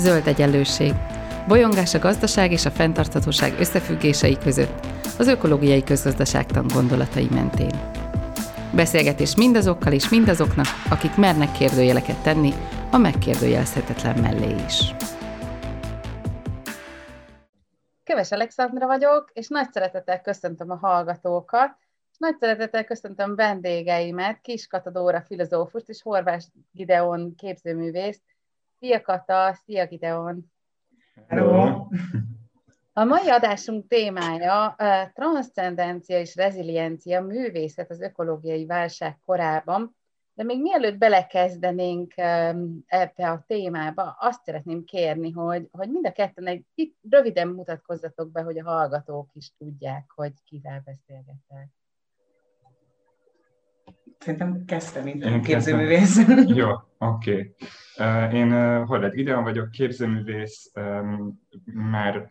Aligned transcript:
Zöld 0.00 0.26
egyenlőség. 0.26 0.92
Bolyongás 1.48 1.94
a 1.94 1.98
gazdaság 1.98 2.52
és 2.52 2.64
a 2.64 2.70
fenntarthatóság 2.70 3.58
összefüggései 3.58 4.38
között, 4.38 4.86
az 5.18 5.26
ökológiai 5.26 5.84
közgazdaságtan 5.84 6.66
gondolatai 6.74 7.28
mentén. 7.30 7.92
Beszélgetés 8.74 9.36
mindazokkal 9.36 9.92
és 9.92 10.08
mindazoknak, 10.08 10.66
akik 10.90 11.16
mernek 11.16 11.52
kérdőjeleket 11.52 12.22
tenni, 12.22 12.52
a 12.90 12.96
megkérdőjelezhetetlen 12.96 14.18
mellé 14.20 14.54
is. 14.66 14.94
Keves 18.02 18.32
Alexandra 18.32 18.86
vagyok, 18.86 19.30
és 19.32 19.48
nagy 19.48 19.72
szeretettel 19.72 20.20
köszöntöm 20.20 20.70
a 20.70 20.76
hallgatókat, 20.76 21.76
nagy 22.18 22.36
szeretettel 22.38 22.84
köszöntöm 22.84 23.34
vendégeimet, 23.34 24.40
Kis 24.40 24.66
Katadóra 24.66 25.20
filozófust 25.20 25.88
és 25.88 26.02
Horváth 26.02 26.46
Gideon 26.72 27.34
képzőművészt. 27.36 28.22
Szia 28.80 29.00
Kata, 29.00 29.54
szia 29.54 29.86
Gideon! 29.86 30.52
Hello! 31.26 31.86
A 32.92 33.04
mai 33.04 33.28
adásunk 33.28 33.86
témája 33.86 34.66
a 34.66 35.10
transzcendencia 35.14 36.18
és 36.18 36.36
reziliencia 36.36 37.22
művészet 37.22 37.90
az 37.90 38.00
ökológiai 38.00 38.66
válság 38.66 39.18
korában, 39.24 39.96
de 40.34 40.42
még 40.42 40.60
mielőtt 40.60 40.98
belekezdenénk 40.98 42.12
ebbe 42.86 43.30
a 43.30 43.44
témába, 43.46 44.16
azt 44.18 44.44
szeretném 44.44 44.84
kérni, 44.84 45.30
hogy, 45.30 45.68
hogy 45.72 45.90
mind 45.90 46.06
a 46.06 46.12
ketten 46.12 46.46
egy 46.46 46.64
röviden 47.10 47.48
mutatkozzatok 47.48 48.30
be, 48.30 48.42
hogy 48.42 48.58
a 48.58 48.64
hallgatók 48.64 49.30
is 49.32 49.52
tudják, 49.58 50.10
hogy 50.14 50.32
kivel 50.44 50.82
beszélgetek. 50.84 51.68
Szerintem 54.20 54.64
kezdtem, 54.66 55.02
mint 55.02 55.40
képzőművész. 55.40 56.26
Jó, 56.60 56.68
oké. 56.98 57.54
Okay. 57.96 58.38
Én 58.38 58.52
Horváth 58.86 59.14
Gideon 59.14 59.42
vagyok, 59.42 59.70
képzőművész, 59.70 60.72
már 61.64 62.28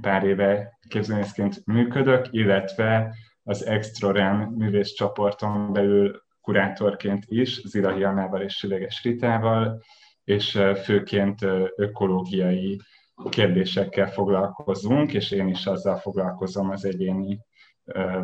pár 0.00 0.24
éve 0.24 0.78
képzőművészként 0.88 1.66
működök, 1.66 2.26
illetve 2.30 3.14
az 3.42 3.66
Extrorem 3.66 4.36
művész 4.36 4.92
csoporton 4.92 5.72
belül 5.72 6.22
kurátorként 6.40 7.24
is, 7.28 7.60
Zila 7.60 8.08
Annával 8.08 8.42
és 8.42 8.56
Süleges 8.56 9.02
Ritával, 9.02 9.82
és 10.24 10.60
főként 10.84 11.42
ökológiai 11.76 12.80
kérdésekkel 13.28 14.10
foglalkozunk, 14.10 15.12
és 15.12 15.30
én 15.30 15.48
is 15.48 15.66
azzal 15.66 15.96
foglalkozom 15.96 16.70
az 16.70 16.84
egyéni 16.84 17.40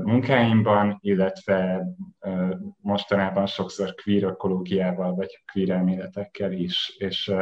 munkáimban, 0.02 0.98
illetve 1.00 1.84
mostanában 2.80 3.46
sokszor 3.46 3.94
queer 3.94 4.22
ökológiával, 4.22 5.14
vagy 5.14 5.42
queer 5.52 5.70
elméletekkel 5.70 6.52
is, 6.52 6.94
és 6.98 7.32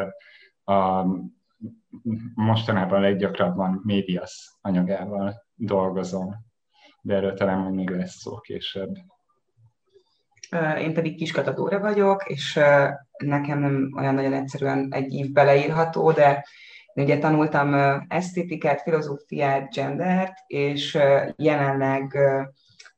a, 0.64 1.06
mostanában 2.34 3.00
leggyakrabban 3.00 3.80
médias 3.84 4.58
anyagával 4.60 5.46
dolgozom, 5.54 6.34
de 7.00 7.14
erről 7.14 7.34
talán 7.34 7.58
majd 7.58 7.74
még 7.74 7.90
lesz 7.90 8.20
szó 8.20 8.40
később. 8.40 8.96
Én 10.78 10.94
pedig 10.94 11.16
Kiskatadóra 11.16 11.80
vagyok, 11.80 12.28
és 12.28 12.60
nekem 13.24 13.58
nem 13.58 13.92
olyan 13.96 14.14
nagyon 14.14 14.32
egyszerűen 14.32 14.88
egy 14.90 15.12
év 15.12 15.32
beleírható, 15.32 16.12
de 16.12 16.44
ugye 17.02 17.18
tanultam 17.18 17.74
esztétikát, 18.08 18.82
filozófiát, 18.82 19.72
gendert, 19.72 20.34
és 20.46 20.98
jelenleg 21.36 22.18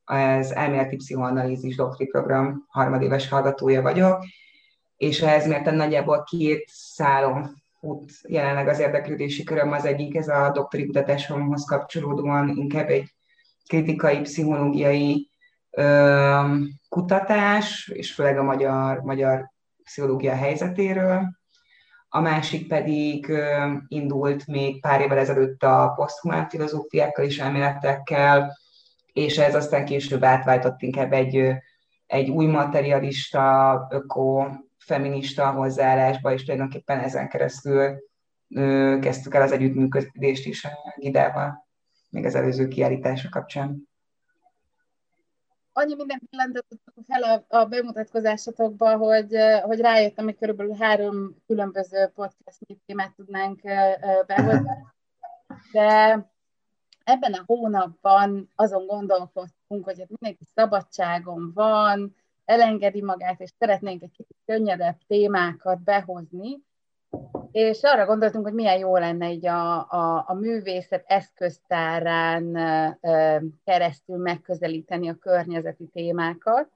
az 0.05 0.55
elméleti 0.55 0.97
pszichoanalízis 0.97 1.77
doktori 1.77 2.09
program 2.11 2.65
harmadéves 2.69 3.29
hallgatója 3.29 3.83
vagyok, 3.83 4.25
és 4.97 5.21
ehhez 5.21 5.47
mérten 5.47 5.75
nagyjából 5.75 6.23
két 6.23 6.65
szálon 6.73 7.51
fut 7.79 8.13
jelenleg 8.29 8.69
az 8.69 8.79
érdeklődési 8.79 9.43
köröm. 9.43 9.73
Az 9.73 9.85
egyik 9.85 10.17
ez 10.17 10.29
a 10.29 10.51
doktori 10.55 10.87
kutatásomhoz 10.87 11.65
kapcsolódóan 11.65 12.49
inkább 12.49 12.89
egy 12.89 13.15
kritikai, 13.67 14.21
pszichológiai 14.21 15.31
ö, 15.71 16.55
kutatás, 16.89 17.89
és 17.95 18.15
főleg 18.15 18.39
a 18.39 18.43
magyar, 18.43 19.01
magyar 19.01 19.51
pszichológia 19.85 20.35
helyzetéről. 20.35 21.38
A 22.09 22.21
másik 22.21 22.69
pedig 22.69 23.33
indult 23.89 24.47
még 24.47 24.81
pár 24.81 25.01
évvel 25.01 25.19
ezelőtt 25.19 25.63
a 25.63 25.93
poszthumán 25.97 26.49
filozófiákkal 26.49 27.25
és 27.25 27.39
elméletekkel, 27.39 28.57
és 29.13 29.39
ez 29.39 29.55
aztán 29.55 29.85
később 29.85 30.25
átváltott 30.25 30.83
inkább 30.83 31.13
egy, 31.13 31.55
egy 32.07 32.31
új 32.31 32.47
materialista, 32.47 33.87
öko, 33.91 34.47
feminista 34.79 35.51
hozzáállásba, 35.51 36.33
és 36.33 36.45
tulajdonképpen 36.45 36.99
ezen 36.99 37.29
keresztül 37.29 38.07
kezdtük 39.01 39.35
el 39.35 39.43
az 39.43 39.53
együttműködést 39.53 40.47
is 40.47 40.65
a 40.65 40.95
Gidával, 40.97 41.67
még 42.09 42.25
az 42.25 42.35
előző 42.35 42.69
kiállítása 42.69 43.29
kapcsán 43.29 43.88
annyi 45.79 45.95
minden 45.95 46.29
jelentettetek 46.31 46.95
fel 47.07 47.23
a, 47.23 47.57
a 47.59 47.65
bemutatkozásatokba, 47.65 48.97
hogy, 48.97 49.37
hogy 49.63 49.81
rájöttem, 49.81 50.25
hogy 50.25 50.37
körülbelül 50.37 50.75
három 50.75 51.37
különböző 51.47 52.07
podcast 52.15 52.59
témát 52.87 53.15
tudnánk 53.17 53.61
behozni. 54.27 54.87
De 55.73 56.21
ebben 57.05 57.33
a 57.33 57.43
hónapban 57.47 58.51
azon 58.55 58.87
gondolkodtunk, 58.87 59.85
hogy 59.85 59.99
hát 59.99 60.09
mindenki 60.09 60.45
szabadságon 60.55 61.53
van, 61.55 62.17
elengedi 62.45 63.03
magát, 63.03 63.41
és 63.41 63.51
szeretnénk 63.59 64.03
egy 64.03 64.11
kicsit 64.11 64.37
könnyedebb 64.45 64.99
témákat 65.07 65.83
behozni, 65.83 66.63
és 67.53 67.83
arra 67.83 68.07
gondoltunk, 68.07 68.45
hogy 68.45 68.55
milyen 68.55 68.79
jó 68.79 68.97
lenne 68.97 69.31
így 69.31 69.47
a, 69.47 69.79
a, 69.79 70.25
a 70.27 70.35
művészet 70.35 71.05
eszköztárán 71.07 72.53
keresztül 73.65 74.17
megközelíteni 74.17 75.09
a 75.09 75.15
környezeti 75.15 75.87
témákat. 75.93 76.69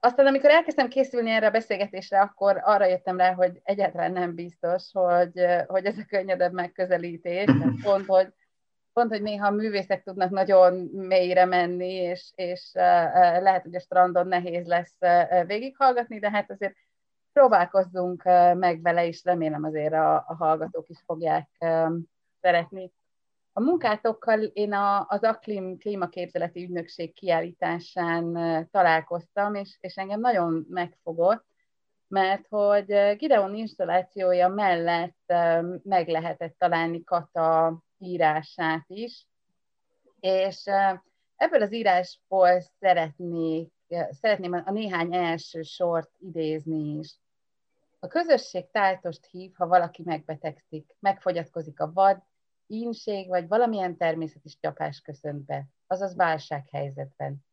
Aztán, 0.00 0.26
amikor 0.26 0.50
elkezdtem 0.50 0.88
készülni 0.88 1.30
erre 1.30 1.46
a 1.46 1.50
beszélgetésre, 1.50 2.20
akkor 2.20 2.60
arra 2.64 2.86
jöttem 2.86 3.16
rá, 3.16 3.32
hogy 3.32 3.60
egyáltalán 3.64 4.12
nem 4.12 4.34
biztos, 4.34 4.90
hogy, 4.92 5.46
hogy 5.66 5.84
ez 5.84 5.98
a 5.98 6.06
könnyedebb 6.08 6.52
megközelítés. 6.52 7.44
Pont, 7.82 8.06
hogy, 8.06 8.32
pont, 8.92 9.10
hogy 9.10 9.22
néha 9.22 9.46
a 9.46 9.50
művészek 9.50 10.02
tudnak 10.02 10.30
nagyon 10.30 10.74
mélyre 10.92 11.44
menni, 11.44 11.92
és, 11.92 12.32
és 12.34 12.70
lehet, 13.40 13.62
hogy 13.62 13.74
a 13.74 13.80
strandon 13.80 14.26
nehéz 14.26 14.66
lesz 14.66 14.98
végighallgatni, 15.46 16.18
de 16.18 16.30
hát 16.30 16.50
azért 16.50 16.74
próbálkozzunk 17.36 18.22
meg 18.54 18.82
vele, 18.82 19.06
és 19.06 19.24
remélem 19.24 19.64
azért 19.64 19.92
a, 19.92 20.14
a 20.14 20.34
hallgatók 20.38 20.88
is 20.88 21.02
fogják 21.06 21.48
szeretni. 22.40 22.92
A 23.52 23.60
munkátokkal 23.60 24.42
én 24.42 24.72
a, 24.72 25.06
az 25.08 25.22
Aklim 25.22 25.78
klímaképzeleti 25.78 26.62
ügynökség 26.62 27.14
kiállításán 27.14 28.32
találkoztam, 28.70 29.54
és, 29.54 29.76
és 29.80 29.96
engem 29.96 30.20
nagyon 30.20 30.66
megfogott, 30.68 31.44
mert 32.08 32.46
hogy 32.48 33.16
Gideon 33.16 33.54
installációja 33.54 34.48
mellett 34.48 35.32
meg 35.82 36.08
lehetett 36.08 36.54
találni 36.58 37.04
Kata 37.04 37.78
írását 37.98 38.84
is, 38.86 39.26
és 40.20 40.62
ebből 41.36 41.62
az 41.62 41.72
írásból 41.72 42.60
szeretnék, 42.80 43.72
szeretném 44.10 44.52
a 44.52 44.70
néhány 44.70 45.14
első 45.14 45.62
sort 45.62 46.10
idézni 46.18 46.98
is. 46.98 47.18
A 47.98 48.06
közösség 48.06 48.70
táltost 48.70 49.26
hív, 49.26 49.52
ha 49.54 49.66
valaki 49.66 50.02
megbetegszik, 50.04 50.96
megfogyatkozik 50.98 51.80
a 51.80 51.92
vad, 51.92 52.22
ínség 52.66 53.28
vagy 53.28 53.48
valamilyen 53.48 53.96
természeti 53.96 54.48
csapás 54.60 55.00
köszönt 55.00 55.44
be, 55.44 55.66
azaz 55.86 56.16
válsághelyzetben. 56.16 57.44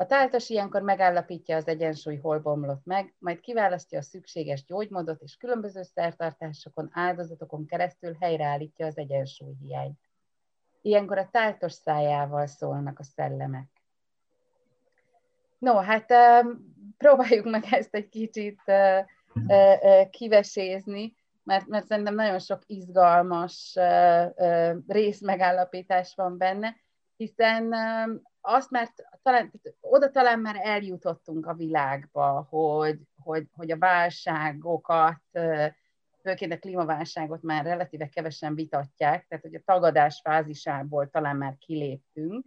A 0.00 0.06
táltos 0.06 0.48
ilyenkor 0.48 0.82
megállapítja 0.82 1.56
az 1.56 1.66
egyensúly, 1.66 2.16
hol 2.16 2.38
bomlott 2.38 2.84
meg, 2.84 3.14
majd 3.18 3.40
kiválasztja 3.40 3.98
a 3.98 4.02
szükséges 4.02 4.64
gyógymódot, 4.64 5.20
és 5.20 5.36
különböző 5.36 5.82
szertartásokon, 5.82 6.90
áldozatokon 6.92 7.66
keresztül 7.66 8.16
helyreállítja 8.20 8.86
az 8.86 8.98
egyensúly 8.98 9.54
hiányt. 9.60 9.98
Ilyenkor 10.82 11.18
a 11.18 11.28
táltos 11.30 11.72
szájával 11.72 12.46
szólnak 12.46 12.98
a 12.98 13.02
szellemek. 13.02 13.68
No, 15.58 15.74
hát 15.74 16.12
próbáljuk 16.96 17.50
meg 17.50 17.64
ezt 17.70 17.94
egy 17.94 18.08
kicsit 18.08 18.60
kivesézni, 20.10 21.14
mert, 21.42 21.66
mert 21.66 21.86
szerintem 21.86 22.14
nagyon 22.14 22.38
sok 22.38 22.62
izgalmas 22.66 23.76
részmegállapítás 24.86 26.14
van 26.14 26.38
benne, 26.38 26.76
hiszen 27.16 27.74
azt 28.40 28.70
már 28.70 28.88
talán, 29.22 29.52
oda 29.80 30.10
talán 30.10 30.38
már 30.38 30.56
eljutottunk 30.62 31.46
a 31.46 31.54
világba, 31.54 32.46
hogy, 32.50 32.98
hogy, 33.22 33.46
hogy 33.52 33.70
a 33.70 33.78
válságokat, 33.78 35.20
főként 36.22 36.52
a 36.52 36.58
klímaválságot 36.58 37.42
már 37.42 37.64
relatíve 37.64 38.08
kevesen 38.08 38.54
vitatják, 38.54 39.26
tehát 39.26 39.44
hogy 39.44 39.54
a 39.54 39.62
tagadás 39.64 40.20
fázisából 40.24 41.10
talán 41.10 41.36
már 41.36 41.56
kiléptünk, 41.58 42.44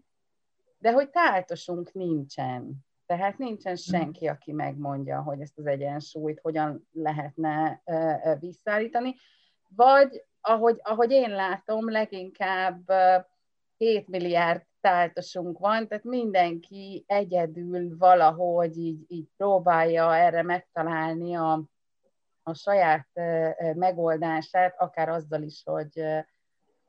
de 0.77 0.92
hogy 0.92 1.10
táltosunk 1.10 1.94
nincsen. 1.94 2.86
Tehát 3.12 3.38
nincsen 3.38 3.72
mhm. 3.72 3.98
senki, 3.98 4.28
aki 4.28 4.52
megmondja, 4.52 5.22
hogy 5.22 5.42
ezt 5.42 5.58
az 5.58 5.66
egyensúlyt 5.66 6.40
hogyan 6.42 6.88
lehetne 6.92 7.81
visszaállítani. 8.40 9.16
vagy 9.75 10.24
ahogy, 10.42 10.80
ahogy 10.81 11.12
én 11.12 11.30
látom, 11.30 11.90
leginkább 11.90 12.92
7 13.78 14.08
milliárd 14.08 14.66
táltosunk 14.81 15.60
van, 15.60 15.88
tehát 15.88 16.04
mindenki 16.04 17.04
egyedül 17.08 17.98
valahogy 17.98 18.78
így, 18.78 19.06
így 19.08 19.28
próbálja 19.38 20.16
erre 20.16 20.44
megtalálni 20.44 21.36
a, 21.36 21.63
a 22.44 22.54
saját 22.54 23.08
megoldását, 23.75 24.75
akár 24.78 25.10
azzal 25.10 25.42
is, 25.42 25.62
hogy, 25.66 26.04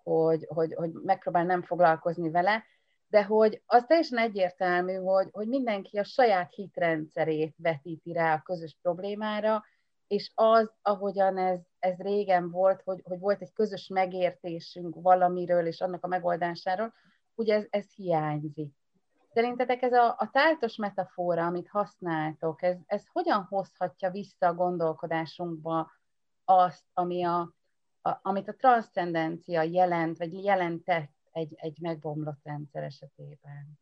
hogy, 0.03 0.47
hogy, 0.49 0.75
hogy 0.75 0.91
megpróbál 0.93 1.45
nem 1.45 1.63
foglalkozni 1.63 2.31
vele, 2.31 2.65
de 3.13 3.25
hogy 3.25 3.63
az 3.67 3.85
teljesen 3.85 4.19
egyértelmű, 4.19 4.95
hogy, 4.95 5.29
hogy 5.33 5.49
mindenki 5.49 5.99
a 5.99 6.05
saját 6.05 6.55
hitrendszerét 6.55 7.55
vetíti 7.59 8.13
rá 8.13 8.35
a 8.35 8.43
közös 8.43 8.77
problémára, 8.83 9.65
és 10.07 10.31
az, 10.35 10.73
ahogyan 10.83 11.39
ez, 11.39 11.59
ez 11.79 11.99
régen 11.99 12.51
volt, 12.51 12.83
hogy, 12.83 13.01
hogy 13.05 13.19
volt 13.19 13.43
egy 13.43 13.53
közös 13.53 13.87
megértésünk 13.87 14.95
valamiről 15.03 15.67
és 15.67 15.81
annak 15.81 16.05
a 16.05 16.09
megoldásáról, 16.09 16.93
ugye 17.35 17.55
ez, 17.55 17.67
ez 17.71 17.93
hiányzik. 17.95 18.75
Szerintetek 19.33 19.83
ez 19.83 19.93
a, 19.93 20.15
a 20.19 20.31
táltos 20.33 20.77
metafora, 20.77 21.47
amit 21.47 21.69
használtok, 21.69 22.63
ez, 22.63 22.77
ez 22.87 23.03
hogyan 23.13 23.47
hozhatja 23.49 24.11
vissza 24.11 24.47
a 24.47 24.55
gondolkodásunkba 24.55 25.91
azt, 26.45 26.85
ami 26.93 27.25
a, 27.25 27.55
a, 28.03 28.19
amit 28.23 28.49
a 28.49 28.57
transzcendencia 28.57 29.63
jelent, 29.63 30.19
vagy 30.19 30.45
jelentett 30.45 31.21
egy, 31.33 31.55
egy 31.57 31.77
megbomlott 31.81 32.41
rendszer 32.43 32.83
esetében? 32.83 33.81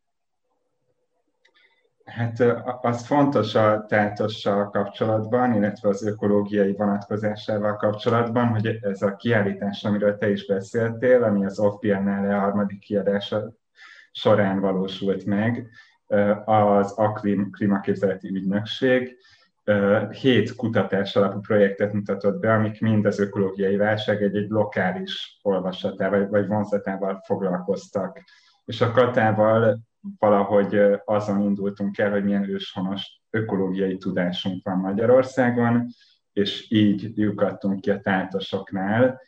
Hát 2.05 2.39
az 2.81 3.05
fontos 3.05 3.55
a 3.55 3.85
táltossal 3.85 4.69
kapcsolatban, 4.69 5.53
illetve 5.53 5.89
az 5.89 6.05
ökológiai 6.05 6.73
vonatkozásával 6.73 7.75
kapcsolatban, 7.75 8.47
hogy 8.47 8.65
ez 8.67 9.01
a 9.01 9.15
kiállítás, 9.15 9.83
amiről 9.83 10.17
te 10.17 10.29
is 10.29 10.45
beszéltél, 10.45 11.23
ami 11.23 11.45
az 11.45 11.59
Off 11.59 11.79
Biennale 11.79 12.33
harmadik 12.33 12.79
kiadása 12.79 13.53
során 14.11 14.59
valósult 14.59 15.25
meg, 15.25 15.69
az 16.45 16.91
Aklim 16.91 17.49
klímaképzeleti 17.51 18.29
ügynökség 18.29 19.17
hét 20.11 20.55
kutatás 20.55 21.15
alapú 21.15 21.39
projektet 21.39 21.93
mutatott 21.93 22.39
be, 22.39 22.53
amik 22.53 22.81
mind 22.81 23.05
az 23.05 23.19
ökológiai 23.19 23.75
válság 23.75 24.23
egy-egy 24.23 24.49
lokális 24.49 25.39
olvasatával 25.41 26.27
vagy 26.27 26.47
vonzatával 26.47 27.21
foglalkoztak. 27.25 28.19
És 28.65 28.81
a 28.81 28.91
katával 28.91 29.79
valahogy 30.19 30.81
azon 31.05 31.41
indultunk 31.41 31.97
el, 31.97 32.11
hogy 32.11 32.23
milyen 32.23 32.49
őshonos 32.49 33.21
ökológiai 33.29 33.97
tudásunk 33.97 34.63
van 34.63 34.77
Magyarországon, 34.77 35.87
és 36.33 36.71
így 36.71 37.17
lyukadtunk 37.17 37.81
ki 37.81 37.89
a 37.91 37.99
táltosoknál, 37.99 39.21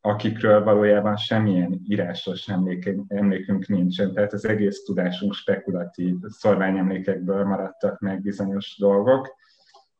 akikről 0.00 0.64
valójában 0.64 1.16
semmilyen 1.16 1.80
írásos 1.84 2.48
emlékünk 3.08 3.66
nincsen, 3.66 4.12
tehát 4.12 4.32
az 4.32 4.44
egész 4.44 4.82
tudásunk 4.82 5.34
spekulatív 5.34 6.14
szorványemlékekből 6.28 7.44
maradtak 7.44 8.00
meg 8.00 8.22
bizonyos 8.22 8.76
dolgok, 8.78 9.36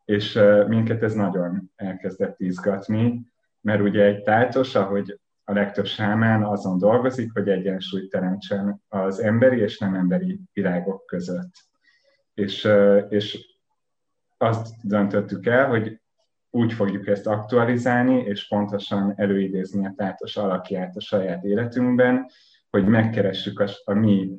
és 0.09 0.41
minket 0.67 1.03
ez 1.03 1.15
nagyon 1.15 1.71
elkezdett 1.77 2.41
izgatni, 2.41 3.27
mert 3.61 3.81
ugye 3.81 4.05
egy 4.05 4.23
táltos, 4.23 4.75
ahogy 4.75 5.21
a 5.45 5.53
legtöbb 5.53 5.87
sámán 5.87 6.45
azon 6.45 6.79
dolgozik, 6.79 7.33
hogy 7.33 7.49
egyensúlyt 7.49 8.11
teremtsen 8.11 8.83
az 8.89 9.21
emberi 9.21 9.61
és 9.61 9.79
nem 9.79 9.95
emberi 9.95 10.41
világok 10.53 11.07
között. 11.07 11.51
És, 12.35 12.69
és 13.09 13.57
azt 14.39 14.75
döntöttük 14.83 15.47
el, 15.47 15.69
hogy 15.69 16.01
úgy 16.51 16.73
fogjuk 16.73 17.07
ezt 17.07 17.27
aktualizálni, 17.27 18.21
és 18.21 18.49
pontosan 18.49 19.13
előidézni 19.17 19.87
a 19.87 19.95
tátos 19.97 20.37
alakját 20.37 20.97
a 20.97 21.01
saját 21.01 21.45
életünkben, 21.45 22.27
hogy 22.71 22.87
megkeressük 22.87 23.61
a, 23.61 23.69
a 23.85 23.93
mi 23.93 24.31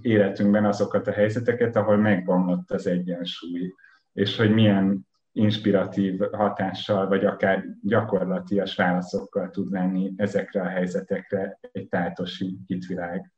életünkben 0.00 0.64
azokat 0.64 1.06
a 1.06 1.12
helyzeteket, 1.12 1.76
ahol 1.76 1.96
megbomlott 1.96 2.70
az 2.70 2.86
egyensúly, 2.86 3.72
és 4.18 4.36
hogy 4.36 4.50
milyen 4.50 5.06
inspiratív 5.32 6.20
hatással, 6.32 7.08
vagy 7.08 7.24
akár 7.24 7.64
gyakorlatias 7.82 8.74
válaszokkal 8.74 9.50
tud 9.50 9.70
lenni 9.70 10.12
ezekre 10.16 10.60
a 10.60 10.68
helyzetekre 10.68 11.58
egy 11.72 11.88
tátosi 11.88 12.58
hitvilág. 12.66 13.32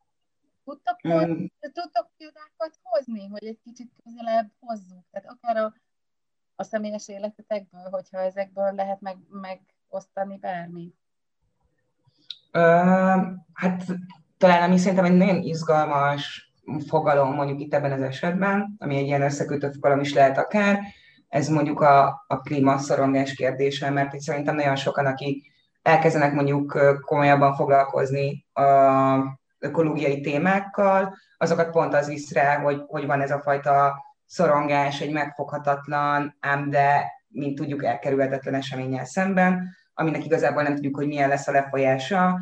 Tudtok, 0.64 0.96
mm. 1.08 1.44
tudtok 1.60 2.10
példákat 2.16 2.78
hozni, 2.82 3.26
hogy 3.26 3.44
egy 3.44 3.58
kicsit 3.64 3.92
közelebb 4.04 4.50
hozzuk? 4.60 5.04
Tehát 5.10 5.28
akár 5.28 5.56
a, 5.56 5.74
a 6.54 6.62
személyes 6.62 7.08
életetekből, 7.08 7.88
hogyha 7.90 8.18
ezekből 8.18 8.72
lehet 8.74 9.00
meg, 9.00 9.16
megosztani 9.30 10.38
bármi? 10.38 10.94
Uh, 12.52 13.36
hát 13.52 13.84
talán 14.36 14.62
ami 14.62 14.78
szerintem 14.78 15.04
egy 15.04 15.16
nagyon 15.16 15.42
izgalmas 15.42 16.50
fogalom 16.87 17.34
mondjuk 17.34 17.61
itt 17.61 17.75
ebben 17.75 17.93
az 17.93 18.02
esetben, 18.02 18.75
ami 18.78 18.96
egy 18.96 19.06
ilyen 19.06 19.22
összekötött 19.22 19.75
fogalom 19.75 20.00
is 20.00 20.14
lehet 20.14 20.38
akár, 20.38 20.81
ez 21.28 21.49
mondjuk 21.49 21.81
a, 21.81 22.25
a 22.26 22.40
klímaszorongás 22.40 23.34
kérdése, 23.34 23.90
mert 23.90 24.14
itt 24.14 24.20
szerintem 24.20 24.55
nagyon 24.55 24.76
sokan, 24.76 25.06
akik 25.06 25.52
elkezdenek 25.82 26.32
mondjuk 26.32 26.78
komolyabban 27.00 27.55
foglalkozni 27.55 28.46
a 28.52 28.64
ökológiai 29.58 30.20
témákkal, 30.20 31.17
azokat 31.38 31.70
pont 31.70 31.94
az 31.94 32.08
visz 32.08 32.32
rá, 32.32 32.58
hogy, 32.58 32.82
hogy 32.87 33.06
van 33.06 33.20
ez 33.20 33.31
a 33.31 33.40
fajta 33.40 34.05
szorongás, 34.26 35.00
egy 35.00 35.12
megfoghatatlan, 35.12 36.37
ám 36.40 36.70
de, 36.70 37.12
mint 37.28 37.55
tudjuk, 37.55 37.84
elkerülhetetlen 37.84 38.55
eseménnyel 38.55 39.05
szemben, 39.05 39.76
aminek 39.94 40.25
igazából 40.25 40.62
nem 40.62 40.75
tudjuk, 40.75 40.96
hogy 40.96 41.06
milyen 41.06 41.28
lesz 41.28 41.49
a 41.49 41.52
lefolyása, 41.52 42.40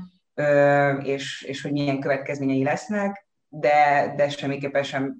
és, 1.02 1.42
és 1.42 1.62
hogy 1.62 1.72
milyen 1.72 2.00
következményei 2.00 2.64
lesznek, 2.64 3.27
de, 3.48 4.12
de 4.16 4.28
semmiképpen 4.28 4.82
sem 4.82 5.16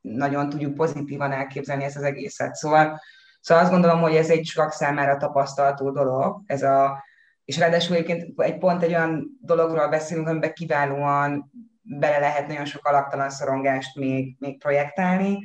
nagyon 0.00 0.48
tudjuk 0.48 0.74
pozitívan 0.74 1.32
elképzelni 1.32 1.84
ezt 1.84 1.96
az 1.96 2.02
egészet. 2.02 2.54
Szóval, 2.54 3.00
szóval 3.40 3.62
azt 3.62 3.72
gondolom, 3.72 4.00
hogy 4.00 4.14
ez 4.14 4.30
egy 4.30 4.44
sokak 4.44 4.72
számára 4.72 5.16
tapasztalható 5.16 5.90
dolog, 5.90 6.42
ez 6.46 6.62
a, 6.62 7.04
és 7.44 7.58
ráadásul 7.58 7.96
egyébként 7.96 8.40
egy 8.40 8.58
pont 8.58 8.82
egy 8.82 8.94
olyan 8.94 9.38
dologról 9.40 9.88
beszélünk, 9.88 10.28
amiben 10.28 10.52
kiválóan 10.52 11.50
bele 11.82 12.18
lehet 12.18 12.46
nagyon 12.46 12.64
sok 12.64 12.86
alaktalan 12.86 13.30
szorongást 13.30 13.96
még, 13.96 14.36
még 14.38 14.58
projektálni, 14.58 15.38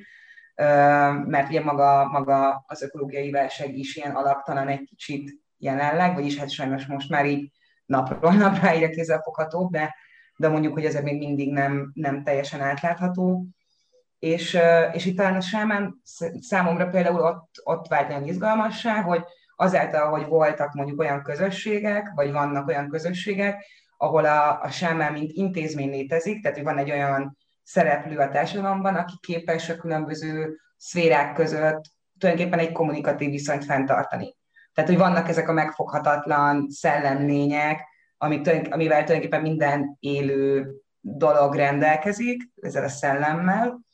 mert 1.25 1.49
ugye 1.49 1.63
maga, 1.63 2.07
maga 2.07 2.63
az 2.67 2.81
ökológiai 2.81 3.31
válság 3.31 3.77
is 3.77 3.95
ilyen 3.95 4.15
alaktalan 4.15 4.67
egy 4.67 4.83
kicsit 4.83 5.31
jelenleg, 5.57 6.13
vagyis 6.13 6.37
hát 6.37 6.49
sajnos 6.49 6.85
most 6.85 7.09
már 7.09 7.25
így 7.25 7.51
napról 7.85 8.31
napra 8.33 8.69
egyre 8.69 8.89
kézzelfoghatóbb, 8.89 9.71
de, 9.71 9.95
de 10.37 10.47
mondjuk, 10.47 10.73
hogy 10.73 10.85
ez 10.85 11.01
még 11.01 11.17
mindig 11.17 11.51
nem, 11.51 11.91
nem 11.93 12.23
teljesen 12.23 12.61
átlátható. 12.61 13.45
És, 14.19 14.57
és 14.93 15.05
itt 15.05 15.17
talán 15.17 15.35
a 15.35 15.41
sámán 15.41 16.01
számomra 16.39 16.89
például 16.89 17.21
ott, 17.21 17.49
ott 17.63 17.87
vált 17.87 18.07
nagyon 18.07 18.27
izgalmassá, 18.27 19.01
hogy 19.01 19.23
azáltal, 19.55 20.09
hogy 20.09 20.25
voltak 20.25 20.73
mondjuk 20.73 20.99
olyan 20.99 21.23
közösségek, 21.23 22.11
vagy 22.15 22.31
vannak 22.31 22.67
olyan 22.67 22.89
közösségek, 22.89 23.65
ahol 23.97 24.25
a, 24.25 24.61
a 24.61 24.69
sámán 24.69 25.13
mint 25.13 25.31
intézmény 25.31 25.89
létezik, 25.89 26.41
tehát 26.41 26.57
hogy 26.57 26.65
van 26.65 26.77
egy 26.77 26.91
olyan 26.91 27.37
szereplő 27.63 28.17
a 28.17 28.29
társadalomban, 28.29 28.95
aki 28.95 29.13
képes 29.21 29.69
a 29.69 29.77
különböző 29.77 30.59
szférák 30.77 31.33
között 31.33 31.81
tulajdonképpen 32.19 32.59
egy 32.59 32.71
kommunikatív 32.71 33.29
viszonyt 33.29 33.65
fenntartani. 33.65 34.35
Tehát, 34.73 34.89
hogy 34.89 34.99
vannak 34.99 35.29
ezek 35.29 35.49
a 35.49 35.53
megfoghatatlan 35.53 36.67
szellemlények, 36.69 37.81
amik, 38.17 38.47
amivel 38.69 39.03
tulajdonképpen 39.03 39.41
minden 39.41 39.97
élő 39.99 40.71
dolog 41.01 41.55
rendelkezik, 41.55 42.41
ezzel 42.61 42.83
a 42.83 42.89
szellemmel, 42.89 43.85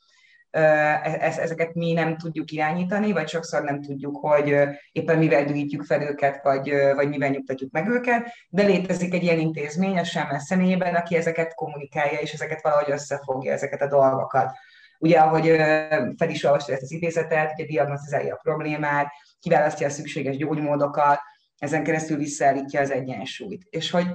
E-, 0.54 1.18
ezeket 1.40 1.74
mi 1.74 1.92
nem 1.92 2.16
tudjuk 2.16 2.50
irányítani, 2.50 3.12
vagy 3.12 3.28
sokszor 3.28 3.62
nem 3.62 3.80
tudjuk, 3.80 4.16
hogy 4.16 4.56
éppen 4.92 5.18
mivel 5.18 5.44
dühítjük 5.44 5.84
fel 5.84 6.02
őket, 6.02 6.42
vagy, 6.42 6.72
vagy 6.94 7.08
mivel 7.08 7.28
nyugtatjuk 7.28 7.72
meg 7.72 7.88
őket, 7.88 8.26
de 8.48 8.62
létezik 8.62 9.14
egy 9.14 9.22
ilyen 9.22 9.38
intézmény 9.38 9.98
a 9.98 10.04
Semmel 10.04 10.38
személyében, 10.38 10.94
aki 10.94 11.16
ezeket 11.16 11.54
kommunikálja, 11.54 12.18
és 12.18 12.32
ezeket 12.32 12.62
valahogy 12.62 12.90
összefogja, 12.90 13.52
ezeket 13.52 13.82
a 13.82 13.86
dolgokat. 13.86 14.50
Ugye, 14.98 15.18
ahogy 15.18 15.46
fel 16.16 16.28
is 16.28 16.44
olvasta 16.44 16.72
ezt 16.72 16.82
az 16.82 16.92
idézetet, 16.92 17.52
ugye 17.52 17.64
diagnosztizálja 17.64 18.34
a 18.34 18.40
problémát, 18.42 19.06
kiválasztja 19.40 19.86
a 19.86 19.90
szükséges 19.90 20.36
gyógymódokat, 20.36 21.20
ezen 21.64 21.84
keresztül 21.84 22.16
visszaállítja 22.16 22.80
az 22.80 22.90
egyensúlyt. 22.90 23.66
És 23.70 23.90
hogy, 23.90 24.06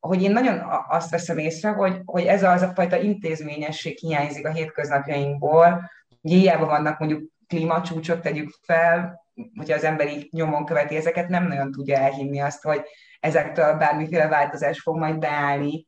hogy 0.00 0.22
én 0.22 0.30
nagyon 0.30 0.62
azt 0.88 1.10
veszem 1.10 1.38
észre, 1.38 1.68
hogy, 1.68 2.00
hogy 2.04 2.24
ez 2.24 2.42
az 2.42 2.62
a 2.62 2.72
fajta 2.74 2.96
intézményesség 2.96 3.98
hiányzik 3.98 4.46
a 4.46 4.52
hétköznapjainkból. 4.52 5.90
Hiába 6.20 6.66
vannak 6.66 6.98
mondjuk 6.98 7.30
klímacsúcsot 7.46 8.20
tegyük 8.20 8.50
fel, 8.62 9.24
hogyha 9.56 9.74
az 9.74 9.84
emberi 9.84 10.28
nyomon 10.32 10.64
követi 10.64 10.96
ezeket, 10.96 11.28
nem 11.28 11.46
nagyon 11.46 11.70
tudja 11.70 11.96
elhinni 11.96 12.40
azt, 12.40 12.62
hogy 12.62 12.82
ezektől 13.20 13.74
bármiféle 13.74 14.28
változás 14.28 14.80
fog 14.80 14.96
majd 14.96 15.18
beállni 15.18 15.86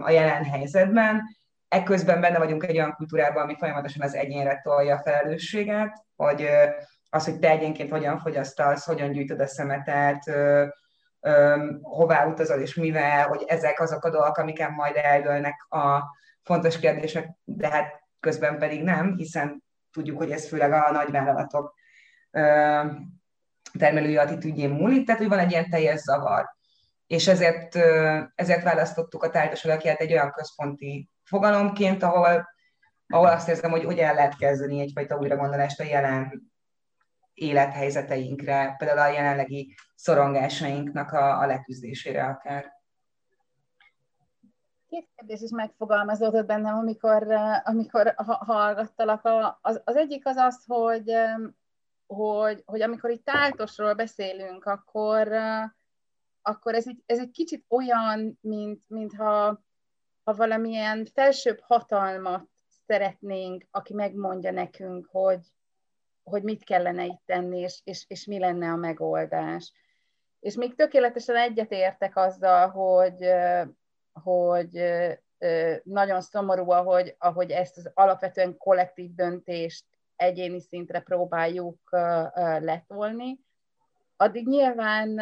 a 0.00 0.10
jelen 0.10 0.44
helyzetben. 0.44 1.22
Ekközben 1.68 2.20
benne 2.20 2.38
vagyunk 2.38 2.64
egy 2.64 2.76
olyan 2.76 2.92
kultúrában, 2.92 3.42
ami 3.42 3.56
folyamatosan 3.58 4.02
az 4.02 4.14
egyénre 4.14 4.60
tolja 4.62 4.96
a 4.96 5.02
felelősséget, 5.02 6.04
hogy 6.16 6.48
az, 7.14 7.24
hogy 7.24 7.38
te 7.38 7.48
egyénként 7.48 7.90
hogyan 7.90 8.18
fogyasztasz, 8.18 8.86
hogyan 8.86 9.12
gyűjtöd 9.12 9.40
a 9.40 9.46
szemetet, 9.46 10.30
hová 11.82 12.26
utazol 12.26 12.60
és 12.60 12.74
mivel, 12.74 13.26
hogy 13.26 13.44
ezek 13.46 13.80
azok 13.80 14.04
a 14.04 14.10
dolgok, 14.10 14.36
amiken 14.36 14.72
majd 14.72 14.96
eldőlnek 14.96 15.66
a 15.68 16.02
fontos 16.42 16.78
kérdések, 16.78 17.28
de 17.44 17.68
hát 17.68 18.00
közben 18.20 18.58
pedig 18.58 18.82
nem, 18.82 19.16
hiszen 19.16 19.64
tudjuk, 19.90 20.18
hogy 20.18 20.30
ez 20.30 20.48
főleg 20.48 20.72
a 20.72 20.90
nagyvállalatok 20.90 21.74
termelői 23.78 24.16
attitűdjén 24.16 24.70
múlik, 24.70 25.06
tehát 25.06 25.20
hogy 25.20 25.30
van 25.30 25.38
egy 25.38 25.50
ilyen 25.50 25.70
teljes 25.70 26.00
zavar. 26.00 26.46
És 27.06 27.28
ezért, 27.28 27.76
ezért 28.34 28.62
választottuk 28.62 29.22
a 29.22 29.30
tárgyas 29.30 29.64
egy 29.64 30.12
olyan 30.12 30.30
központi 30.30 31.10
fogalomként, 31.24 32.02
ahol, 32.02 32.48
ahol 33.06 33.28
azt 33.28 33.48
érzem, 33.48 33.70
hogy, 33.70 33.84
hogy 33.84 33.98
el 33.98 34.14
lehet 34.14 34.36
kezdeni 34.36 34.80
egyfajta 34.80 35.16
újragondolást 35.16 35.80
a 35.80 35.84
jelen 35.84 36.51
élethelyzeteinkre, 37.34 38.74
például 38.78 38.98
a 38.98 39.12
jelenlegi 39.12 39.74
szorongásainknak 39.94 41.12
a, 41.12 41.38
a 41.38 41.46
leküzdésére 41.46 42.24
akár. 42.24 42.80
Két 44.88 45.08
kérdés 45.16 45.40
is 45.40 45.50
megfogalmazódott 45.50 46.46
bennem, 46.46 46.74
amikor, 46.74 47.26
amikor 47.64 48.14
hallgattalak. 48.26 49.28
Az, 49.60 49.80
az 49.84 49.96
egyik 49.96 50.26
az 50.26 50.36
az, 50.36 50.64
hogy, 50.66 51.12
hogy, 52.06 52.62
hogy 52.66 52.80
amikor 52.80 53.10
itt 53.10 53.24
táltosról 53.24 53.94
beszélünk, 53.94 54.64
akkor, 54.64 55.32
akkor 56.42 56.74
ez, 56.74 56.88
egy, 56.88 57.02
ez 57.06 57.18
egy 57.18 57.30
kicsit 57.30 57.64
olyan, 57.68 58.38
mint, 58.40 58.82
mintha 58.86 59.62
ha 60.24 60.34
valamilyen 60.34 61.06
felsőbb 61.14 61.60
hatalmat 61.60 62.48
szeretnénk, 62.86 63.66
aki 63.70 63.94
megmondja 63.94 64.50
nekünk, 64.50 65.08
hogy, 65.10 65.40
hogy 66.22 66.42
mit 66.42 66.64
kellene 66.64 67.04
itt 67.04 67.22
tenni, 67.26 67.60
és, 67.60 67.80
és, 67.84 68.04
és 68.08 68.26
mi 68.26 68.38
lenne 68.38 68.70
a 68.70 68.76
megoldás. 68.76 69.72
És 70.40 70.54
még 70.54 70.74
tökéletesen 70.74 71.36
egyetértek 71.36 72.16
azzal, 72.16 72.68
hogy, 72.68 73.32
hogy 74.12 74.82
nagyon 75.82 76.20
szomorú, 76.20 76.70
ahogy, 76.70 77.14
ahogy 77.18 77.50
ezt 77.50 77.76
az 77.76 77.90
alapvetően 77.94 78.56
kollektív 78.56 79.14
döntést 79.14 79.84
egyéni 80.16 80.60
szintre 80.60 81.00
próbáljuk 81.00 81.88
letolni, 82.58 83.38
addig 84.16 84.46
nyilván 84.46 85.20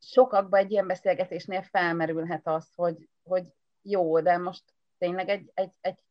sokakban 0.00 0.60
egy 0.60 0.70
ilyen 0.70 0.86
beszélgetésnél 0.86 1.62
felmerülhet 1.62 2.46
az, 2.46 2.68
hogy, 2.74 3.08
hogy 3.22 3.54
jó, 3.82 4.20
de 4.20 4.38
most 4.38 4.62
tényleg 4.98 5.28
egy, 5.28 5.50
egy, 5.54 5.72
egy 5.80 6.04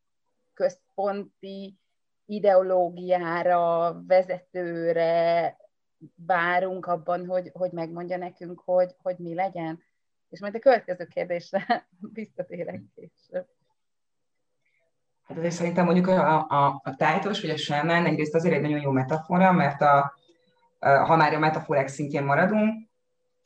központi 0.54 1.78
ideológiára, 2.28 3.94
vezetőre 4.06 5.56
várunk 6.26 6.86
abban, 6.86 7.26
hogy, 7.26 7.50
hogy 7.52 7.70
megmondja 7.72 8.16
nekünk, 8.16 8.62
hogy, 8.64 8.94
hogy 9.02 9.16
mi 9.18 9.34
legyen. 9.34 9.82
És 10.28 10.40
majd 10.40 10.54
a 10.54 10.58
következő 10.58 11.04
kérdésre 11.04 11.88
visszatérek 12.12 12.80
később. 12.94 13.46
Hát 15.22 15.38
azért 15.38 15.54
szerintem 15.54 15.84
mondjuk 15.84 16.06
a, 16.06 16.46
a, 16.48 16.80
a 16.84 16.94
tájtos 16.96 17.40
vagy 17.40 17.50
a 17.50 17.56
shaman 17.56 18.06
egyrészt 18.06 18.34
azért 18.34 18.54
egy 18.54 18.60
nagyon 18.60 18.80
jó 18.80 18.90
metafora, 18.90 19.52
mert 19.52 19.80
a, 19.80 20.14
ha 20.78 21.16
már 21.16 21.34
a 21.34 21.38
metaforák 21.38 21.88
szintjén 21.88 22.24
maradunk, 22.24 22.88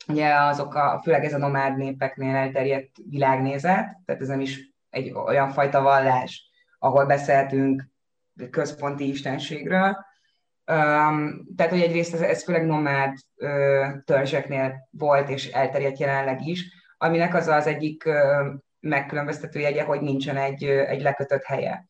ugye 0.07 0.35
azok 0.35 0.75
a, 0.75 1.01
főleg 1.03 1.23
ez 1.23 1.33
a 1.33 1.37
nomád 1.37 1.77
népeknél 1.77 2.35
elterjedt 2.35 2.97
világnézet, 3.09 3.97
tehát 4.05 4.21
ez 4.21 4.27
nem 4.27 4.39
is 4.39 4.71
egy 4.89 5.11
olyan 5.11 5.49
fajta 5.49 5.81
vallás, 5.81 6.51
ahol 6.79 7.05
beszéltünk 7.05 7.91
központi 8.49 9.07
istenségről. 9.07 10.05
Um, 10.71 11.45
tehát, 11.55 11.71
hogy 11.71 11.81
egyrészt 11.81 12.13
ez, 12.13 12.21
ez 12.21 12.43
főleg 12.43 12.65
nomád 12.65 13.13
uh, 13.35 14.03
törzseknél 14.05 14.87
volt 14.91 15.29
és 15.29 15.47
elterjedt 15.47 15.99
jelenleg 15.99 16.47
is, 16.47 16.63
aminek 16.97 17.33
az 17.35 17.47
az 17.47 17.67
egyik 17.67 18.03
uh, 18.05 18.15
megkülönböztető 18.79 19.59
jegye, 19.59 19.83
hogy 19.83 20.01
nincsen 20.01 20.37
egy, 20.37 20.63
uh, 20.63 20.89
egy 20.89 21.01
lekötött 21.01 21.43
helye. 21.43 21.87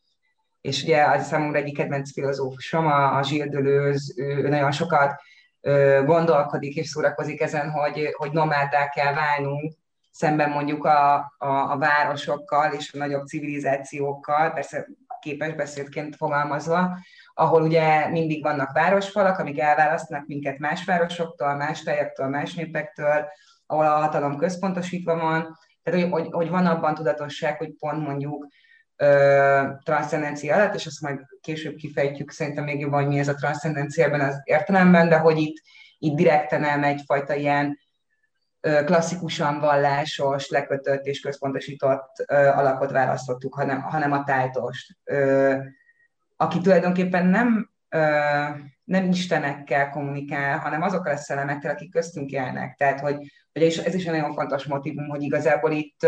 És 0.61 0.83
ugye 0.83 1.03
az 1.03 1.27
számomra 1.27 1.57
egyik 1.57 1.77
kedvenc 1.77 2.11
filozófusom, 2.11 2.87
a, 2.87 3.17
a 3.17 3.21
Gilles 3.21 3.49
Deleuze, 3.49 4.13
ő, 4.17 4.25
ő 4.25 4.47
nagyon 4.47 4.71
sokat 4.71 5.21
uh, 5.61 6.03
gondolkodik 6.05 6.75
és 6.75 6.87
szórakozik 6.87 7.41
ezen, 7.41 7.69
hogy, 7.71 8.09
hogy 8.17 8.31
nomádá 8.31 8.89
kell 8.89 9.13
válnunk, 9.13 9.73
szemben 10.13 10.49
mondjuk 10.49 10.85
a, 10.85 11.15
a, 11.37 11.71
a 11.71 11.77
városokkal 11.77 12.73
és 12.73 12.93
a 12.93 12.97
nagyobb 12.97 13.25
civilizációkkal, 13.25 14.51
persze 14.51 14.87
képes 15.23 15.53
beszédként 15.53 16.15
fogalmazva, 16.15 16.97
ahol 17.33 17.61
ugye 17.61 18.09
mindig 18.09 18.43
vannak 18.43 18.71
városfalak, 18.71 19.39
amik 19.39 19.59
elválasztanak 19.59 20.27
minket 20.27 20.57
más 20.57 20.85
városoktól, 20.85 21.55
más 21.55 21.83
tájaktól, 21.83 22.27
más 22.27 22.53
népektől, 22.53 23.25
ahol 23.65 23.85
a 23.85 23.99
hatalom 23.99 24.37
központosítva 24.37 25.15
van, 25.15 25.57
tehát 25.83 26.01
hogy, 26.01 26.11
hogy, 26.11 26.27
hogy 26.31 26.49
van 26.49 26.65
abban 26.65 26.95
tudatosság, 26.95 27.57
hogy 27.57 27.73
pont 27.79 28.07
mondjuk 28.07 28.47
ö, 28.95 29.67
transzcendencia 29.83 30.55
alatt, 30.55 30.75
és 30.75 30.85
azt 30.85 31.01
majd 31.01 31.19
később 31.41 31.75
kifejtjük 31.75 32.31
szerintem 32.31 32.63
még 32.63 32.79
jobban, 32.79 33.03
hogy 33.03 33.13
mi 33.13 33.19
ez 33.19 33.27
a 33.27 33.35
transzcendencia 33.35 34.05
ebben 34.05 34.21
az 34.21 34.41
értelemben, 34.43 35.09
de 35.09 35.17
hogy 35.17 35.37
itt, 35.37 35.55
itt 35.97 36.15
direkten 36.15 36.61
nem 36.61 36.83
egyfajta 36.83 37.33
ilyen 37.33 37.79
klasszikusan 38.85 39.59
vallásos, 39.59 40.49
lekötött 40.49 41.05
és 41.05 41.19
központosított 41.19 42.25
alakot 42.27 42.91
választottuk, 42.91 43.55
hanem, 43.55 43.81
hanem 43.81 44.11
a 44.11 44.23
tájtost, 44.23 44.97
aki 46.37 46.59
tulajdonképpen 46.59 47.25
nem, 47.25 47.69
nem 48.83 49.09
istenekkel 49.09 49.89
kommunikál, 49.89 50.57
hanem 50.57 50.81
azokkal 50.81 51.13
a 51.13 51.17
szellemekkel, 51.17 51.71
akik 51.71 51.91
köztünk 51.91 52.31
élnek. 52.31 52.75
Tehát, 52.75 52.99
hogy, 52.99 53.15
hogy 53.53 53.61
ez 53.63 53.95
is 53.95 54.05
egy 54.05 54.11
nagyon 54.11 54.33
fontos 54.33 54.65
motivum, 54.65 55.07
hogy 55.07 55.21
igazából 55.21 55.71
itt 55.71 56.07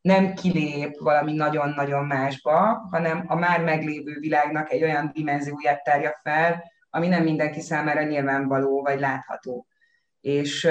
nem 0.00 0.34
kilép 0.34 0.98
valami 0.98 1.32
nagyon-nagyon 1.32 2.04
másba, 2.04 2.86
hanem 2.90 3.24
a 3.26 3.34
már 3.34 3.62
meglévő 3.62 4.16
világnak 4.18 4.70
egy 4.70 4.82
olyan 4.82 5.10
dimenzióját 5.14 5.82
tárja 5.82 6.20
fel, 6.22 6.62
ami 6.90 7.08
nem 7.08 7.22
mindenki 7.22 7.60
számára 7.60 8.02
nyilvánvaló 8.02 8.82
vagy 8.82 9.00
látható 9.00 9.66
és, 10.26 10.68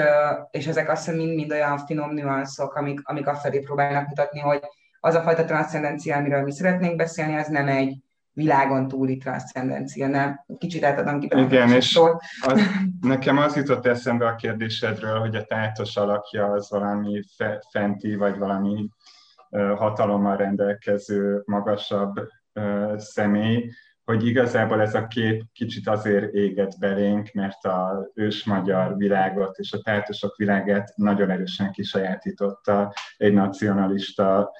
és 0.50 0.66
ezek 0.66 0.88
azt 0.90 1.04
hiszem 1.04 1.20
mind-mind 1.20 1.50
olyan 1.50 1.78
finom 1.78 2.14
nüanszok, 2.14 2.74
amik, 2.74 3.00
amik 3.02 3.26
afelé 3.26 3.58
próbálnak 3.58 4.08
mutatni, 4.08 4.40
hogy 4.40 4.60
az 5.00 5.14
a 5.14 5.22
fajta 5.22 5.44
transzcendencia, 5.44 6.16
amiről 6.16 6.42
mi 6.42 6.52
szeretnénk 6.52 6.96
beszélni, 6.96 7.36
az 7.36 7.48
nem 7.48 7.68
egy 7.68 7.96
világon 8.32 8.88
túli 8.88 9.16
transzcendencia, 9.16 10.06
nem? 10.06 10.44
Kicsit 10.58 10.84
átadom 10.84 11.20
ki. 11.20 11.28
Igen, 11.32 11.70
és 11.70 12.00
az, 12.40 12.60
nekem 13.00 13.38
az 13.38 13.56
jutott 13.56 13.86
eszembe 13.86 14.26
a 14.26 14.34
kérdésedről, 14.34 15.20
hogy 15.20 15.36
a 15.36 15.44
tájtos 15.44 15.96
alakja 15.96 16.46
az 16.46 16.70
valami 16.70 17.22
fe, 17.36 17.62
fenti, 17.70 18.14
vagy 18.14 18.38
valami 18.38 18.88
hatalommal 19.76 20.36
rendelkező, 20.36 21.42
magasabb 21.44 22.28
személy, 22.96 23.70
hogy 24.06 24.26
igazából 24.26 24.80
ez 24.80 24.94
a 24.94 25.06
kép 25.06 25.44
kicsit 25.52 25.88
azért 25.88 26.32
éget 26.32 26.78
belénk, 26.78 27.30
mert 27.32 27.64
a 27.64 28.10
ős 28.14 28.44
magyar 28.44 28.96
világot 28.96 29.58
és 29.58 29.72
a 29.72 29.82
tártosok 29.82 30.36
világát 30.36 30.92
nagyon 30.96 31.30
erősen 31.30 31.72
kisajátította 31.72 32.92
egy 33.16 33.32
nacionalista, 33.32 34.50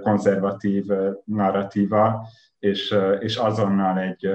konzervatív 0.00 0.84
narratíva, 1.24 2.26
és, 2.58 2.94
és 3.20 3.36
azonnal 3.36 3.98
egy 3.98 4.30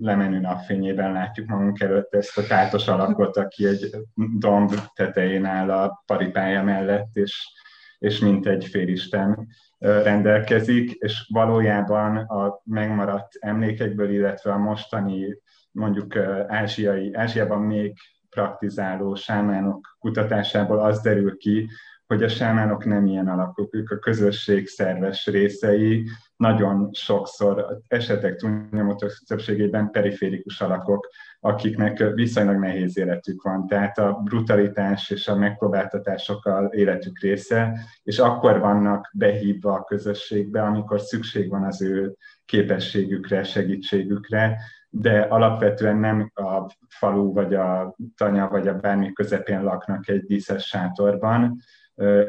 lemenő 0.00 0.38
napfényében 0.38 1.12
látjuk 1.12 1.48
magunk 1.48 1.80
előtt 1.80 2.14
ezt 2.14 2.38
a 2.38 2.46
tátos 2.46 2.88
alakot, 2.88 3.36
aki 3.36 3.66
egy 3.66 3.90
domb 4.38 4.74
tetején 4.94 5.44
áll 5.44 5.70
a 5.70 6.02
paripája 6.06 6.62
mellett, 6.62 7.16
és, 7.16 7.52
és 7.98 8.18
mint 8.18 8.46
egy 8.46 8.64
félisten 8.64 9.48
rendelkezik, 9.78 10.90
és 10.90 11.28
valójában 11.32 12.16
a 12.16 12.60
megmaradt 12.64 13.36
emlékekből, 13.40 14.10
illetve 14.10 14.52
a 14.52 14.58
mostani 14.58 15.38
mondjuk 15.70 16.16
ázsiai, 16.46 17.14
Ázsiában 17.14 17.62
még 17.62 17.96
praktizáló 18.30 19.14
sámánok 19.14 19.96
kutatásából 19.98 20.78
az 20.78 21.00
derül 21.00 21.36
ki, 21.36 21.68
hogy 22.08 22.22
a 22.22 22.28
sámánok 22.28 22.84
nem 22.84 23.06
ilyen 23.06 23.28
alakok, 23.28 23.74
ők 23.74 23.90
a 23.90 23.98
közösség 23.98 24.66
szerves 24.66 25.26
részei, 25.26 26.08
nagyon 26.36 26.88
sokszor 26.92 27.80
esetek 27.88 28.36
túlnyomó 28.36 28.94
többségében 29.26 29.90
periférikus 29.90 30.60
alakok, 30.60 31.08
akiknek 31.40 32.04
viszonylag 32.14 32.56
nehéz 32.58 32.98
életük 32.98 33.42
van. 33.42 33.66
Tehát 33.66 33.98
a 33.98 34.20
brutalitás 34.24 35.10
és 35.10 35.28
a 35.28 35.36
megpróbáltatásokkal 35.36 36.66
életük 36.66 37.20
része, 37.20 37.80
és 38.02 38.18
akkor 38.18 38.58
vannak 38.58 39.10
behívva 39.12 39.72
a 39.72 39.84
közösségbe, 39.84 40.62
amikor 40.62 41.00
szükség 41.00 41.50
van 41.50 41.64
az 41.64 41.82
ő 41.82 42.14
képességükre, 42.44 43.42
segítségükre, 43.42 44.58
de 44.90 45.20
alapvetően 45.20 45.96
nem 45.96 46.30
a 46.34 46.74
falu, 46.88 47.32
vagy 47.32 47.54
a 47.54 47.96
tanya, 48.16 48.48
vagy 48.48 48.68
a 48.68 48.74
bármi 48.74 49.12
közepén 49.12 49.62
laknak 49.62 50.08
egy 50.08 50.24
díszes 50.24 50.66
sátorban, 50.66 51.60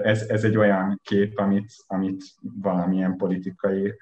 ez, 0.03 0.21
ez 0.21 0.43
egy 0.43 0.57
olyan 0.57 0.99
kép, 1.03 1.39
amit, 1.39 1.73
amit 1.87 2.23
valamilyen 2.61 3.17
politikai 3.17 3.93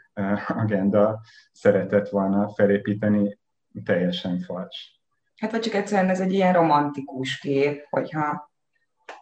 agenda 0.47 1.21
szeretett 1.51 2.09
volna 2.09 2.50
felépíteni, 2.50 3.38
teljesen 3.83 4.39
fals. 4.39 5.01
Hát 5.38 5.51
vagy 5.51 5.59
csak 5.59 5.74
egyszerűen 5.74 6.09
ez 6.09 6.19
egy 6.19 6.33
ilyen 6.33 6.53
romantikus 6.53 7.39
kép, 7.39 7.86
hogyha 7.89 8.51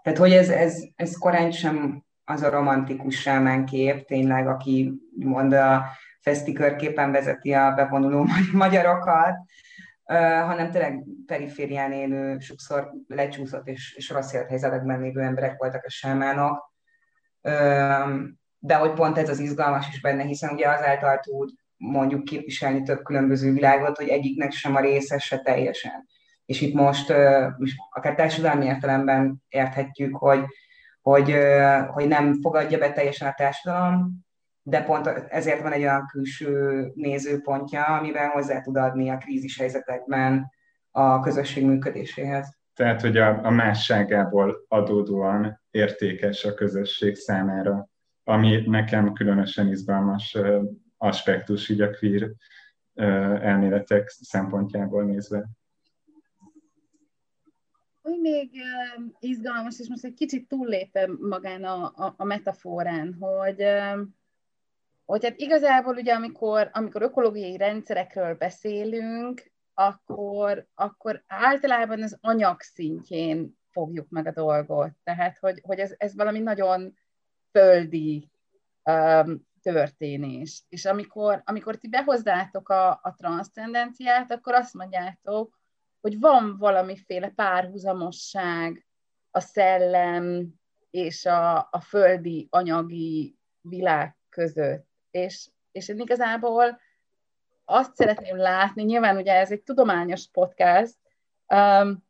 Tehát, 0.01 0.19
hogy 0.19 0.31
ez, 0.31 0.49
ez, 0.49 0.83
ez 0.95 1.17
korán 1.17 1.51
sem 1.51 2.03
az 2.23 2.41
a 2.41 2.49
romantikus 2.49 3.21
sámán 3.21 3.65
kép, 3.65 4.05
tényleg, 4.05 4.47
aki 4.47 4.93
mond 5.15 5.53
a 5.53 5.85
fesztikörképpen 6.21 7.11
vezeti 7.11 7.53
a 7.53 7.73
bevonuló 7.75 8.27
magyarokat, 8.53 9.35
hanem 10.05 10.71
tényleg 10.71 11.03
periférián 11.25 11.91
élő, 11.91 12.39
sokszor 12.39 12.91
lecsúszott 13.07 13.67
és, 13.67 13.93
és 13.95 14.09
rossz 14.09 14.33
élethelyzetekben 14.33 15.01
lévő 15.01 15.21
emberek 15.21 15.57
voltak 15.57 15.83
a 15.83 15.89
sámánok. 15.89 16.71
De 18.59 18.75
hogy 18.75 18.93
pont 18.93 19.17
ez 19.17 19.29
az 19.29 19.39
izgalmas 19.39 19.87
is 19.89 20.01
benne, 20.01 20.23
hiszen 20.23 20.53
ugye 20.53 20.67
azáltal 20.67 21.19
tud 21.19 21.49
mondjuk 21.77 22.23
képviselni 22.23 22.81
több 22.81 23.03
különböző 23.03 23.53
világot, 23.53 23.97
hogy 23.97 24.07
egyiknek 24.07 24.51
sem 24.51 24.75
a 24.75 24.79
része 24.79 25.17
se 25.17 25.39
teljesen. 25.39 26.07
És 26.45 26.61
itt 26.61 26.73
most, 26.73 27.13
most 27.57 27.75
akár 27.89 28.15
társadalmi 28.15 28.65
értelemben 28.65 29.43
érthetjük, 29.49 30.15
hogy, 30.15 30.43
hogy, 31.01 31.35
hogy 31.87 32.07
nem 32.07 32.41
fogadja 32.41 32.77
be 32.77 32.91
teljesen 32.91 33.27
a 33.27 33.33
társadalom, 33.33 34.25
de 34.67 34.83
pont 34.83 35.07
ezért 35.07 35.61
van 35.61 35.71
egy 35.71 35.81
olyan 35.81 36.07
külső 36.11 36.91
nézőpontja, 36.95 37.83
amivel 37.83 38.29
hozzá 38.29 38.61
tud 38.61 38.75
adni 38.75 39.09
a 39.09 39.17
krízis 39.17 39.57
helyzetekben 39.57 40.51
a 40.91 41.19
közösség 41.19 41.65
működéséhez. 41.65 42.57
Tehát, 42.73 43.01
hogy 43.01 43.17
a, 43.17 43.45
a 43.45 43.49
másságából 43.49 44.65
adódóan 44.67 45.61
értékes 45.71 46.45
a 46.45 46.53
közösség 46.53 47.15
számára, 47.15 47.89
ami 48.23 48.67
nekem 48.67 49.13
különösen 49.13 49.67
izgalmas 49.67 50.37
aspektus 50.97 51.69
így 51.69 51.81
a 51.81 51.89
queer 51.89 52.31
elméletek 53.41 54.09
szempontjából 54.09 55.03
nézve. 55.03 55.45
Úgy 58.01 58.19
még 58.21 58.49
izgalmas, 59.19 59.79
és 59.79 59.87
most 59.87 60.05
egy 60.05 60.13
kicsit 60.13 60.47
túllépem 60.47 61.17
magán 61.21 61.63
a, 61.63 61.83
a, 61.83 62.13
a 62.17 62.23
metaforán, 62.23 63.15
hogy 63.19 63.63
hogy 65.05 65.23
hát 65.23 65.39
igazából 65.39 65.95
ugye 65.95 66.13
amikor, 66.13 66.69
amikor 66.73 67.01
ökológiai 67.01 67.57
rendszerekről 67.57 68.35
beszélünk, 68.35 69.51
akkor, 69.73 70.67
akkor 70.75 71.23
általában 71.27 72.03
az 72.03 72.17
anyag 72.21 72.61
szintjén 72.61 73.57
fogjuk 73.71 74.09
meg 74.09 74.27
a 74.27 74.31
dolgot. 74.31 74.91
Tehát, 75.03 75.37
hogy, 75.37 75.61
hogy 75.63 75.79
ez, 75.79 75.93
ez 75.97 76.15
valami 76.15 76.39
nagyon 76.39 76.97
földi 77.51 78.31
um, 78.83 79.47
történés. 79.61 80.63
És 80.69 80.85
amikor, 80.85 81.41
amikor 81.45 81.75
ti 81.75 81.87
behozzátok 81.87 82.69
a, 82.69 82.89
a 82.89 83.13
transzcendenciát, 83.17 84.31
akkor 84.31 84.53
azt 84.53 84.73
mondjátok, 84.73 85.59
hogy 86.01 86.19
van 86.19 86.57
valamiféle 86.57 87.29
párhuzamosság 87.29 88.85
a 89.31 89.39
szellem 89.39 90.53
és 90.89 91.25
a, 91.25 91.57
a 91.57 91.79
földi 91.79 92.47
anyagi 92.49 93.37
világ 93.61 94.17
között 94.29 94.94
és, 95.15 95.49
és 95.71 95.87
én 95.87 95.99
igazából 95.99 96.79
azt 97.65 97.95
szeretném 97.95 98.37
látni, 98.37 98.83
nyilván 98.83 99.17
ugye 99.17 99.33
ez 99.33 99.51
egy 99.51 99.61
tudományos 99.61 100.27
podcast, 100.31 100.97
um, 101.47 102.03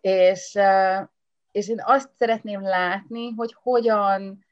és, 0.00 0.54
uh, 0.54 1.08
és 1.52 1.68
én 1.68 1.82
azt 1.84 2.10
szeretném 2.16 2.62
látni, 2.62 3.30
hogy 3.30 3.56
hogyan, 3.62 4.44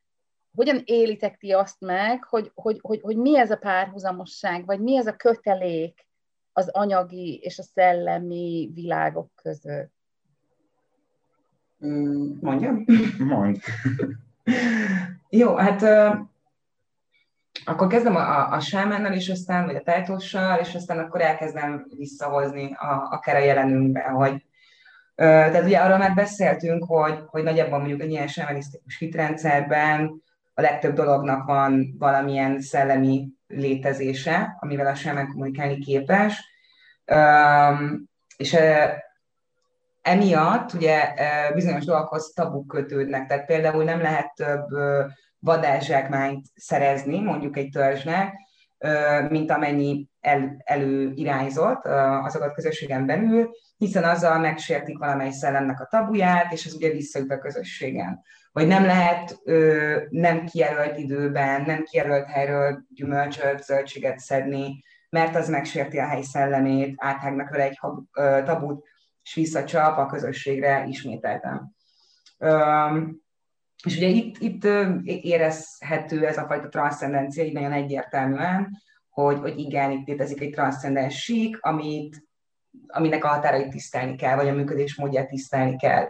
hogyan 0.54 0.82
élitek 0.84 1.36
ti 1.36 1.52
azt 1.52 1.80
meg, 1.80 2.24
hogy, 2.24 2.50
hogy, 2.54 2.78
hogy, 2.82 3.00
hogy 3.00 3.16
mi 3.16 3.38
ez 3.38 3.50
a 3.50 3.56
párhuzamosság, 3.56 4.66
vagy 4.66 4.80
mi 4.80 4.96
ez 4.96 5.06
a 5.06 5.16
kötelék 5.16 6.06
az 6.52 6.68
anyagi 6.68 7.38
és 7.42 7.58
a 7.58 7.62
szellemi 7.62 8.70
világok 8.74 9.30
között. 9.42 9.94
Mm, 11.86 12.32
mondjam? 12.40 12.84
Mond. 13.18 13.58
Jó, 15.28 15.56
hát 15.56 15.82
akkor 17.64 17.86
kezdem 17.86 18.16
a, 18.16 18.52
a 18.52 18.60
sámánnal, 18.60 19.12
és 19.12 19.28
aztán, 19.28 19.64
vagy 19.64 19.76
a 19.76 19.82
tájtossal, 19.82 20.58
és 20.58 20.74
aztán 20.74 20.98
akkor 20.98 21.20
elkezdem 21.20 21.86
visszahozni 21.96 22.72
a, 22.72 23.08
akár 23.10 23.36
a 23.36 23.44
jelenünkbe, 23.44 24.02
hogy 24.02 24.44
tehát 25.14 25.64
ugye 25.64 25.78
arról 25.78 25.98
már 25.98 26.14
beszéltünk, 26.14 26.84
hogy, 26.84 27.18
hogy 27.26 27.42
nagyjából 27.42 27.78
mondjuk 27.78 28.00
egy 28.00 28.10
ilyen 28.10 28.26
sámanisztikus 28.26 28.98
hitrendszerben 28.98 30.22
a 30.54 30.60
legtöbb 30.60 30.94
dolognak 30.94 31.46
van 31.46 31.94
valamilyen 31.98 32.60
szellemi 32.60 33.28
létezése, 33.48 34.56
amivel 34.60 34.86
a 34.86 34.94
sámán 34.94 35.26
kommunikálni 35.26 35.78
képes, 35.78 36.44
és 38.36 38.56
emiatt 40.02 40.72
ugye 40.72 41.14
bizonyos 41.54 41.84
dolgokhoz 41.84 42.32
tabuk 42.34 42.66
kötődnek, 42.66 43.26
tehát 43.26 43.46
például 43.46 43.84
nem 43.84 44.00
lehet 44.00 44.34
több 44.34 44.66
vadászsákmányt 45.38 46.46
szerezni, 46.54 47.20
mondjuk 47.20 47.56
egy 47.56 47.68
törzsnek, 47.70 48.34
mint 49.28 49.50
amennyi 49.50 50.08
el, 50.20 50.56
előirányzott 50.64 51.84
az 52.24 52.36
adott 52.36 52.54
közösségen 52.54 53.06
belül, 53.06 53.50
hiszen 53.76 54.04
azzal 54.04 54.38
megsértik 54.38 54.98
valamely 54.98 55.30
szellemnek 55.30 55.80
a 55.80 55.86
tabuját, 55.90 56.52
és 56.52 56.64
ez 56.64 56.74
ugye 56.74 56.90
visszajut 56.90 57.30
a 57.30 57.38
közösségen. 57.38 58.22
Vagy 58.52 58.66
nem 58.66 58.84
lehet 58.84 59.38
ö, 59.44 59.96
nem 60.10 60.44
kijelölt 60.44 60.98
időben, 60.98 61.62
nem 61.62 61.82
kijelölt 61.82 62.26
helyről 62.26 62.84
gyümölcsöt, 62.94 63.62
zöldséget 63.62 64.18
szedni, 64.18 64.82
mert 65.10 65.36
az 65.36 65.48
megsérti 65.48 65.98
a 65.98 66.06
hely 66.06 66.22
szellemét, 66.22 66.94
áthágnak 66.96 67.50
vele 67.50 67.64
egy 67.64 67.78
tabut, 68.44 68.86
és 69.22 69.34
visszacsap 69.34 69.98
a 69.98 70.06
közösségre 70.06 70.84
ismételten. 70.86 71.76
És 73.86 73.96
ugye 73.96 74.06
itt, 74.06 74.38
itt 74.38 74.64
érezhető 75.04 76.26
ez 76.26 76.38
a 76.38 76.46
fajta 76.46 76.68
transzcendencia 76.68 77.44
így 77.44 77.52
nagyon 77.52 77.72
egyértelműen, 77.72 78.70
hogy, 79.08 79.38
hogy 79.38 79.58
igen, 79.58 79.90
itt 79.90 80.06
létezik 80.06 80.40
egy 80.40 80.50
transzcendens 80.50 81.22
sík, 81.22 81.58
amit, 81.60 82.22
aminek 82.86 83.24
a 83.24 83.28
határait 83.28 83.70
tisztelni 83.70 84.16
kell, 84.16 84.36
vagy 84.36 84.48
a 84.48 84.52
működésmódját 84.52 85.28
tisztelni 85.28 85.76
kell. 85.76 86.06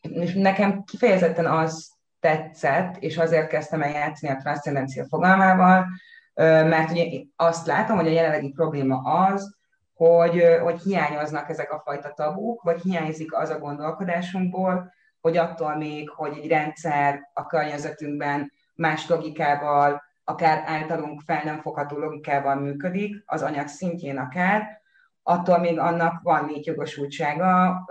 És 0.00 0.34
nekem 0.34 0.82
kifejezetten 0.84 1.46
az 1.46 1.90
tetszett, 2.20 2.96
és 2.98 3.18
azért 3.18 3.48
kezdtem 3.48 3.82
el 3.82 3.90
játszani 3.90 4.32
a 4.32 4.36
transzcendencia 4.36 5.06
fogalmával, 5.08 5.86
mert 6.34 6.90
ugye 6.90 7.04
azt 7.36 7.66
látom, 7.66 7.96
hogy 7.96 8.06
a 8.06 8.10
jelenlegi 8.10 8.50
probléma 8.50 8.96
az, 8.96 9.56
hogy, 9.94 10.44
hogy 10.62 10.80
hiányoznak 10.82 11.48
ezek 11.48 11.72
a 11.72 11.82
fajta 11.84 12.12
tabuk, 12.12 12.62
vagy 12.62 12.80
hiányzik 12.80 13.34
az 13.34 13.50
a 13.50 13.58
gondolkodásunkból, 13.58 14.92
hogy 15.22 15.36
attól 15.36 15.76
még, 15.76 16.10
hogy 16.10 16.38
egy 16.38 16.48
rendszer 16.48 17.30
a 17.32 17.46
környezetünkben 17.46 18.52
más 18.74 19.08
logikával, 19.08 20.02
akár 20.24 20.62
általunk 20.66 21.20
fel 21.20 21.40
nem 21.44 21.60
fogható 21.60 21.98
logikával 21.98 22.54
működik, 22.54 23.22
az 23.26 23.42
anyag 23.42 23.66
szintjén 23.66 24.18
akár, 24.18 24.80
attól 25.22 25.58
még 25.58 25.78
annak 25.78 26.22
van 26.22 26.46
létjogosultsága, 26.46 27.84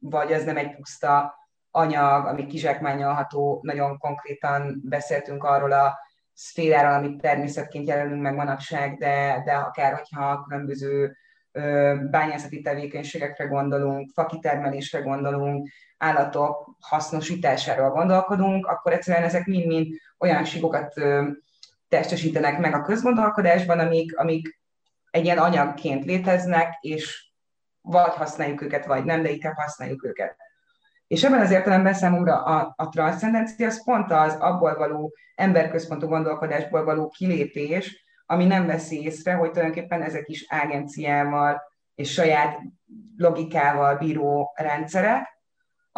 vagy 0.00 0.30
ez 0.32 0.44
nem 0.44 0.56
egy 0.56 0.74
puszta 0.74 1.34
anyag, 1.70 2.26
ami 2.26 2.46
kizsákmányolható, 2.46 3.60
nagyon 3.62 3.98
konkrétan 3.98 4.80
beszéltünk 4.84 5.44
arról 5.44 5.72
a 5.72 5.98
szféráról, 6.32 6.92
amit 6.92 7.20
természetként 7.20 7.88
jelenünk 7.88 8.22
meg 8.22 8.34
manapság, 8.34 8.98
de, 8.98 9.42
de 9.44 9.52
akár 9.52 9.94
hogyha 9.94 10.44
különböző 10.48 11.16
bányászati 12.10 12.60
tevékenységekre 12.60 13.44
gondolunk, 13.44 14.10
fakitermelésre 14.14 15.00
gondolunk, 15.00 15.68
állatok 16.00 16.76
hasznosításáról 16.80 17.90
gondolkodunk, 17.90 18.66
akkor 18.66 18.92
egyszerűen 18.92 19.24
ezek 19.24 19.46
mind-mind 19.46 19.86
olyan 20.18 20.44
síkokat 20.44 20.94
testesítenek 21.88 22.58
meg 22.58 22.74
a 22.74 22.82
közgondolkodásban, 22.82 23.78
amik, 23.78 24.18
amik 24.18 24.60
egy 25.10 25.24
ilyen 25.24 25.38
anyagként 25.38 26.04
léteznek, 26.04 26.76
és 26.80 27.30
vagy 27.80 28.12
használjuk 28.12 28.62
őket, 28.62 28.86
vagy 28.86 29.04
nem, 29.04 29.22
de 29.22 29.30
inkább 29.30 29.54
használjuk 29.56 30.04
őket. 30.04 30.36
És 31.06 31.24
ebben 31.24 31.40
az 31.40 31.50
értelemben 31.50 31.94
számomra 31.94 32.42
a, 32.42 32.74
a 32.76 32.88
transzcendencia 32.88 33.66
az 33.66 33.84
pont 33.84 34.12
az 34.12 34.34
abból 34.34 34.74
való 34.74 35.14
emberközpontú 35.34 36.06
gondolkodásból 36.06 36.84
való 36.84 37.08
kilépés, 37.08 38.04
ami 38.26 38.46
nem 38.46 38.66
veszi 38.66 39.02
észre, 39.02 39.34
hogy 39.34 39.50
tulajdonképpen 39.50 40.02
ezek 40.02 40.28
is 40.28 40.46
agenciával 40.48 41.62
és 41.94 42.12
saját 42.12 42.58
logikával 43.16 43.96
bíró 43.96 44.52
rendszerek, 44.54 45.39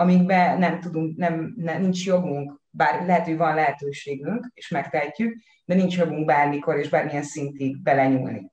amikben 0.02 0.58
nem 0.58 0.80
tudunk, 0.80 1.16
nem, 1.16 1.54
nem, 1.56 1.80
nincs 1.80 2.06
jogunk, 2.06 2.60
bár 2.70 3.06
lehet, 3.06 3.24
hogy 3.24 3.36
van 3.36 3.54
lehetőségünk, 3.54 4.50
és 4.54 4.68
megtehetjük, 4.68 5.36
de 5.64 5.74
nincs 5.74 5.96
jogunk 5.96 6.26
bármikor 6.26 6.76
és 6.76 6.88
bármilyen 6.88 7.22
szintig 7.22 7.82
belenyúlni. 7.82 8.50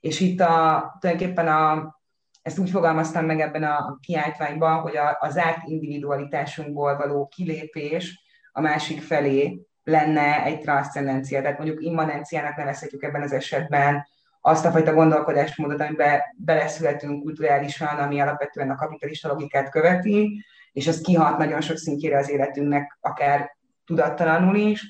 És 0.00 0.20
itt 0.20 0.40
a, 0.40 0.96
tulajdonképpen 1.00 1.48
a, 1.48 1.96
ezt 2.42 2.58
úgy 2.58 2.70
fogalmaztam 2.70 3.24
meg 3.24 3.40
ebben 3.40 3.62
a 3.62 3.98
kiáltványban, 4.00 4.80
hogy 4.80 4.96
a, 4.96 5.16
az 5.20 5.38
árt 5.38 5.68
individualitásunkból 5.68 6.96
való 6.96 7.26
kilépés 7.26 8.20
a 8.52 8.60
másik 8.60 9.02
felé 9.02 9.66
lenne 9.84 10.44
egy 10.44 10.60
transzcendencia. 10.60 11.42
Tehát 11.42 11.58
mondjuk 11.58 11.82
immanenciának 11.82 12.56
nevezhetjük 12.56 13.02
ebben 13.02 13.22
az 13.22 13.32
esetben 13.32 14.06
azt 14.44 14.64
a 14.64 14.70
fajta 14.70 14.92
gondolkodásmódot, 14.92 15.80
amiben 15.80 16.20
beleszületünk 16.36 17.22
kulturálisan, 17.22 17.98
ami 17.98 18.20
alapvetően 18.20 18.70
a 18.70 18.76
kapitalista 18.76 19.28
logikát 19.28 19.70
követi, 19.70 20.44
és 20.72 20.86
ez 20.86 21.00
kihat 21.00 21.38
nagyon 21.38 21.60
sok 21.60 21.76
szintjére 21.76 22.18
az 22.18 22.30
életünknek, 22.30 22.98
akár 23.00 23.56
tudattalanul 23.84 24.56
is, 24.56 24.82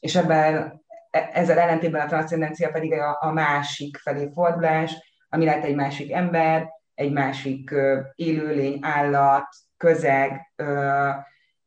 és 0.00 0.16
ebben 0.16 0.82
e, 1.10 1.30
ezzel 1.32 1.58
ellentétben 1.58 2.06
a 2.06 2.08
transzcendencia 2.08 2.70
pedig 2.70 2.92
a, 2.92 3.18
a 3.20 3.32
másik 3.32 3.96
felé 3.96 4.30
fordulás, 4.34 5.08
ami 5.28 5.44
lehet 5.44 5.64
egy 5.64 5.74
másik 5.74 6.12
ember, 6.12 6.68
egy 6.94 7.12
másik 7.12 7.74
élőlény, 8.14 8.78
állat, 8.82 9.46
közeg, 9.76 10.52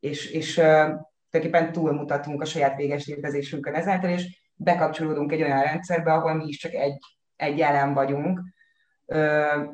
és, 0.00 0.30
és 0.30 0.54
tulajdonképpen 0.54 1.72
túlmutatunk 1.72 2.42
a 2.42 2.44
saját 2.44 2.76
véges 2.76 3.06
létezésünkön 3.06 3.74
ezáltal, 3.74 4.10
és 4.10 4.50
bekapcsolódunk 4.54 5.32
egy 5.32 5.42
olyan 5.42 5.62
rendszerbe, 5.62 6.12
ahol 6.12 6.34
mi 6.34 6.44
is 6.46 6.58
csak 6.58 6.72
egy, 6.72 6.98
egy 7.36 7.58
jelen 7.58 7.94
vagyunk, 7.94 8.40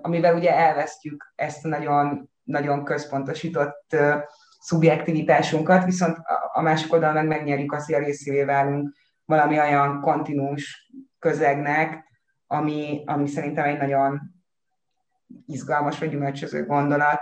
amivel 0.00 0.34
ugye 0.34 0.56
elvesztjük 0.56 1.32
ezt 1.34 1.64
a 1.64 1.68
nagyon, 1.68 2.30
nagyon 2.50 2.84
központosított 2.84 3.96
szubjektivitásunkat, 4.58 5.84
viszont 5.84 6.18
a 6.52 6.60
másik 6.60 6.92
oldalon 6.92 7.14
meg 7.14 7.26
megnyerjük 7.26 7.72
azt, 7.72 7.86
hogy 7.86 7.94
a 7.94 8.04
részévé 8.04 8.44
válunk 8.44 8.96
valami 9.24 9.58
olyan 9.58 10.00
kontinús 10.00 10.90
közegnek, 11.18 12.04
ami, 12.46 13.02
ami 13.06 13.26
szerintem 13.26 13.64
egy 13.64 13.78
nagyon 13.78 14.20
izgalmas 15.46 15.98
vagy 15.98 16.10
gyümölcsöző 16.10 16.66
gondolat. 16.66 17.20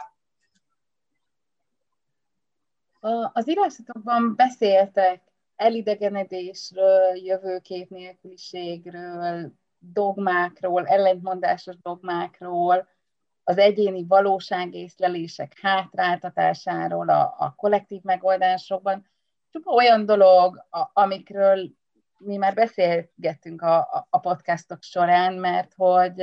Az 3.32 3.48
írásatokban 3.48 4.34
beszéltek 4.36 5.22
elidegenedésről, 5.56 7.16
jövőkép 7.16 7.88
nélküliségről, 7.88 9.52
dogmákról, 9.78 10.86
ellentmondásos 10.86 11.76
dogmákról, 11.82 12.88
az 13.48 13.58
egyéni 13.58 14.04
valóságészlelések 14.08 15.52
hátráltatásáról, 15.60 17.08
a, 17.08 17.34
a 17.38 17.54
kollektív 17.56 18.02
megoldásokban. 18.02 19.06
Csupa 19.50 19.72
olyan 19.72 20.06
dolog, 20.06 20.66
a, 20.70 20.90
amikről 20.92 21.70
mi 22.18 22.36
már 22.36 22.54
beszélgettünk 22.54 23.62
a, 23.62 24.06
a, 24.10 24.18
podcastok 24.18 24.82
során, 24.82 25.34
mert 25.34 25.72
hogy, 25.76 26.22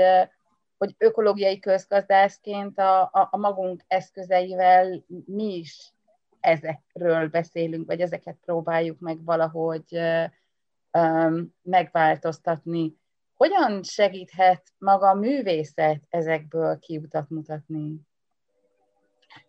hogy 0.78 0.96
ökológiai 0.98 1.60
közgazdászként 1.60 2.80
a, 2.80 3.02
a, 3.02 3.28
a 3.32 3.38
magunk 3.38 3.84
eszközeivel 3.88 5.04
mi 5.26 5.58
is 5.58 5.94
ezekről 6.40 7.28
beszélünk, 7.28 7.88
vagy 7.88 8.02
ezeket 8.02 8.38
próbáljuk 8.46 9.00
meg 9.00 9.24
valahogy 9.24 10.00
um, 10.92 11.54
megváltoztatni. 11.62 12.96
Hogyan 13.36 13.84
segíthet 13.84 14.64
maga 14.78 15.10
a 15.10 15.14
művészet 15.14 16.02
ezekből 16.10 16.80
kiutat 16.80 17.30
mutatni? 17.30 18.02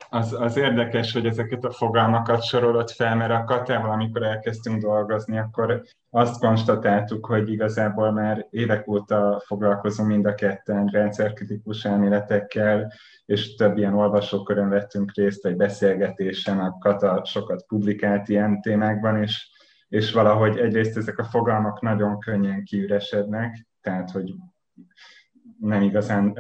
Az, 0.09 0.33
az 0.33 0.57
érdekes, 0.57 1.12
hogy 1.12 1.27
ezeket 1.27 1.64
a 1.64 1.70
fogalmakat 1.70 2.42
sorolott 2.42 2.90
fel, 2.90 3.16
mert 3.16 3.33
a 3.33 3.44
Katával, 3.44 3.90
amikor 3.90 4.22
elkezdtünk 4.22 4.83
dolgozni, 4.83 5.38
akkor 5.38 5.83
azt 6.11 6.40
konstatáltuk, 6.40 7.27
hogy 7.27 7.51
igazából 7.51 8.12
már 8.12 8.46
évek 8.51 8.88
óta 8.88 9.42
foglalkozunk 9.44 10.09
mind 10.09 10.27
a 10.27 10.35
ketten 10.35 10.87
rendszerkritikus 10.87 11.85
elméletekkel, 11.85 12.92
és 13.25 13.55
több 13.55 13.77
ilyen 13.79 13.94
olvasókörön 13.94 14.68
vettünk 14.68 15.12
részt 15.14 15.46
egy 15.46 15.57
beszélgetésen, 15.57 16.59
a 16.59 16.79
Kata 16.79 17.25
sokat 17.25 17.64
publikált 17.66 18.29
ilyen 18.29 18.61
témákban, 18.61 19.22
és, 19.22 19.49
és 19.88 20.12
valahogy 20.12 20.59
egyrészt 20.59 20.96
ezek 20.96 21.18
a 21.18 21.25
fogalmak 21.25 21.81
nagyon 21.81 22.18
könnyen 22.18 22.64
kiüresednek, 22.64 23.65
tehát 23.87 24.11
hogy 24.11 24.35
nem 25.61 25.83
igazán 25.83 26.38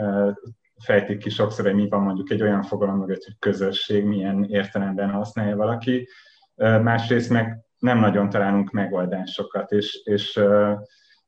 fejtik 0.84 1.18
ki 1.18 1.30
sokszor, 1.30 1.64
hogy 1.64 1.74
mi 1.74 1.88
van 1.88 2.02
mondjuk 2.02 2.30
egy 2.30 2.42
olyan 2.42 2.62
fogalom 2.62 2.98
mögött, 2.98 3.24
hogy 3.24 3.38
közösség, 3.38 4.04
milyen 4.04 4.44
értelemben 4.44 5.10
használja 5.10 5.56
valaki. 5.56 6.08
Másrészt 6.56 7.30
meg 7.30 7.58
nem 7.78 7.98
nagyon 7.98 8.28
találunk 8.28 8.70
megoldásokat, 8.70 9.72
és, 9.72 10.00
és, 10.04 10.40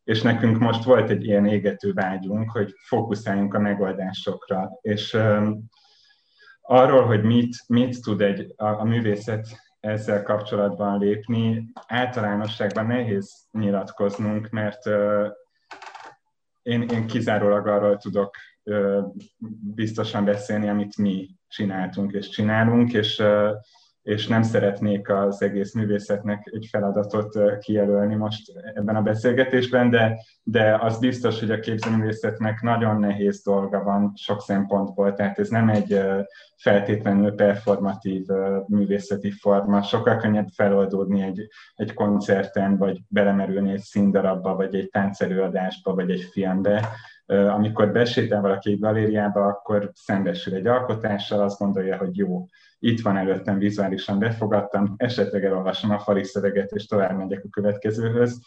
és 0.04 0.22
nekünk 0.22 0.58
most 0.58 0.84
volt 0.84 1.10
egy 1.10 1.24
ilyen 1.24 1.46
égető 1.46 1.92
vágyunk, 1.92 2.50
hogy 2.50 2.72
fókuszáljunk 2.86 3.54
a 3.54 3.58
megoldásokra, 3.58 4.70
és 4.80 5.18
arról, 6.60 7.04
hogy 7.04 7.22
mit, 7.22 7.56
mit 7.66 8.02
tud 8.02 8.20
egy, 8.20 8.52
a, 8.56 8.66
a 8.66 8.84
művészet 8.84 9.46
ezzel 9.80 10.22
kapcsolatban 10.22 10.98
lépni, 10.98 11.72
általánosságban 11.86 12.86
nehéz 12.86 13.46
nyilatkoznunk, 13.52 14.48
mert 14.50 14.88
én, 16.68 16.82
én 16.82 17.06
kizárólag 17.06 17.66
arról 17.66 17.96
tudok 17.96 18.36
biztosan 19.74 20.24
beszélni, 20.24 20.68
amit 20.68 20.96
mi 20.96 21.28
csináltunk 21.48 22.12
és 22.12 22.28
csinálunk, 22.28 22.92
és 22.92 23.22
és 24.08 24.26
nem 24.26 24.42
szeretnék 24.42 25.08
az 25.08 25.42
egész 25.42 25.74
művészetnek 25.74 26.48
egy 26.52 26.66
feladatot 26.70 27.58
kijelölni 27.58 28.14
most 28.14 28.52
ebben 28.74 28.96
a 28.96 29.02
beszélgetésben, 29.02 29.90
de, 29.90 30.18
de 30.42 30.78
az 30.80 30.98
biztos, 30.98 31.40
hogy 31.40 31.50
a 31.50 31.60
képzőművészetnek 31.60 32.60
nagyon 32.60 33.00
nehéz 33.00 33.42
dolga 33.42 33.82
van 33.82 34.12
sok 34.16 34.40
szempontból, 34.40 35.14
tehát 35.14 35.38
ez 35.38 35.48
nem 35.48 35.68
egy 35.68 36.00
feltétlenül 36.56 37.34
performatív 37.34 38.26
művészeti 38.66 39.30
forma, 39.30 39.82
sokkal 39.82 40.16
könnyebb 40.16 40.48
feloldódni 40.54 41.22
egy, 41.22 41.48
egy 41.74 41.94
koncerten, 41.94 42.76
vagy 42.76 43.00
belemerülni 43.08 43.72
egy 43.72 43.82
színdarabba, 43.82 44.54
vagy 44.54 44.74
egy 44.74 44.90
táncelőadásba, 44.90 45.94
vagy 45.94 46.10
egy 46.10 46.22
filmbe, 46.32 46.88
amikor 47.28 47.92
besétál 47.92 48.40
valaki 48.40 48.70
egy 48.70 48.80
galériába, 48.80 49.46
akkor 49.46 49.90
szembesül 49.94 50.54
egy 50.54 50.66
alkotással, 50.66 51.42
azt 51.42 51.58
gondolja, 51.58 51.96
hogy 51.96 52.16
jó, 52.16 52.46
itt 52.78 53.00
van 53.00 53.16
előttem, 53.16 53.58
vizuálisan 53.58 54.18
befogadtam, 54.18 54.94
esetleg 54.96 55.44
elolvasom 55.44 55.90
a 55.90 55.98
fali 55.98 56.24
szöveget, 56.24 56.70
és 56.70 56.86
tovább 56.86 57.16
megyek 57.16 57.44
a 57.44 57.48
következőhöz. 57.50 58.40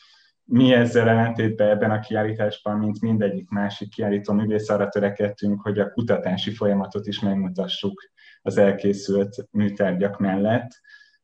Mi 0.44 0.74
ezzel 0.74 1.10
ellentétben 1.10 1.70
ebben 1.70 1.92
a 1.92 2.00
kiállításban, 2.00 2.78
mint 2.78 3.02
mindegyik 3.02 3.50
másik 3.50 3.90
kiállító 3.90 4.34
művész, 4.34 4.70
arra 4.70 4.90
törekedtünk, 4.90 5.62
hogy 5.62 5.80
a 5.80 5.92
kutatási 5.92 6.52
folyamatot 6.52 7.08
is 7.08 7.20
megmutassuk 7.20 8.02
az 8.42 8.58
elkészült 8.58 9.48
műtárgyak 9.52 10.20
mellett, 10.20 10.70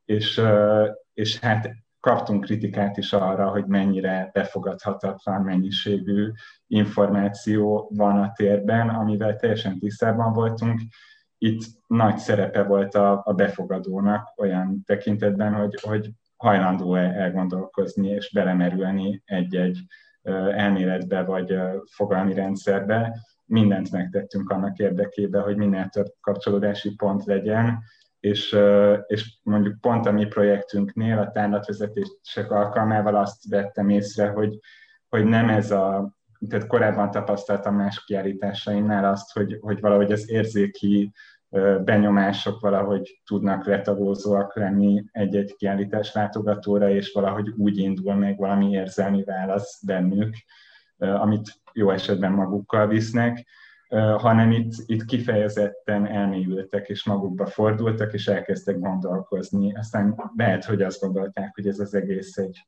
és, 0.05 0.41
és 1.13 1.39
hát 1.39 1.69
kaptunk 1.99 2.43
kritikát 2.43 2.97
is 2.97 3.13
arra, 3.13 3.49
hogy 3.49 3.65
mennyire 3.65 4.29
befogadhatatlan 4.33 5.41
mennyiségű 5.41 6.31
információ 6.67 7.91
van 7.95 8.19
a 8.19 8.31
térben, 8.35 8.89
amivel 8.89 9.35
teljesen 9.35 9.79
tisztában 9.79 10.33
voltunk, 10.33 10.81
itt 11.37 11.61
nagy 11.87 12.17
szerepe 12.17 12.63
volt 12.63 12.95
a, 12.95 13.21
a 13.25 13.33
befogadónak 13.33 14.33
olyan 14.37 14.83
tekintetben, 14.85 15.53
hogy, 15.53 15.79
hogy 15.81 16.09
hajlandó-e 16.37 17.13
elgondolkozni 17.13 18.07
és 18.07 18.31
belemerülni 18.31 19.21
egy-egy 19.25 19.79
elméletbe 20.55 21.23
vagy 21.23 21.59
fogalmi 21.91 22.33
rendszerbe. 22.33 23.17
Mindent 23.45 23.91
megtettünk 23.91 24.49
annak 24.49 24.77
érdekében, 24.77 25.41
hogy 25.41 25.57
minél 25.57 25.87
több 25.87 26.07
kapcsolódási 26.21 26.95
pont 26.95 27.25
legyen, 27.25 27.79
és, 28.27 28.57
és 29.07 29.37
mondjuk 29.43 29.79
pont 29.81 30.05
a 30.05 30.11
mi 30.11 30.25
projektünknél 30.25 31.17
a 31.17 31.31
tárlatvezetések 31.31 32.51
alkalmával 32.51 33.15
azt 33.15 33.49
vettem 33.49 33.89
észre, 33.89 34.27
hogy, 34.27 34.59
hogy 35.09 35.25
nem 35.25 35.49
ez 35.49 35.71
a, 35.71 36.15
tehát 36.49 36.67
korábban 36.67 37.11
tapasztaltam 37.11 37.75
más 37.75 38.03
kiállításaimnál 38.05 39.05
azt, 39.05 39.33
hogy, 39.33 39.57
hogy 39.61 39.79
valahogy 39.79 40.11
az 40.11 40.29
érzéki 40.29 41.11
benyomások 41.83 42.59
valahogy 42.59 43.21
tudnak 43.25 43.65
letagózóak 43.65 44.55
lenni 44.55 45.03
egy-egy 45.11 45.55
kiállítás 45.57 46.13
látogatóra, 46.13 46.89
és 46.89 47.11
valahogy 47.13 47.49
úgy 47.57 47.77
indul 47.77 48.15
meg 48.15 48.37
valami 48.37 48.71
érzelmi 48.71 49.23
válasz 49.23 49.81
bennük, 49.85 50.35
amit 50.97 51.61
jó 51.73 51.89
esetben 51.91 52.31
magukkal 52.31 52.87
visznek, 52.87 53.45
hanem 54.17 54.51
itt, 54.51 54.73
itt 54.85 55.05
kifejezetten 55.05 56.05
elmélyültek, 56.07 56.89
és 56.89 57.03
magukba 57.05 57.45
fordultak, 57.45 58.13
és 58.13 58.27
elkezdtek 58.27 58.79
gondolkozni. 58.79 59.75
Aztán 59.75 60.31
lehet, 60.35 60.65
hogy 60.65 60.81
azt 60.81 61.01
gondolták, 61.01 61.51
hogy 61.55 61.67
ez 61.67 61.79
az 61.79 61.93
egész 61.93 62.37
egy 62.37 62.67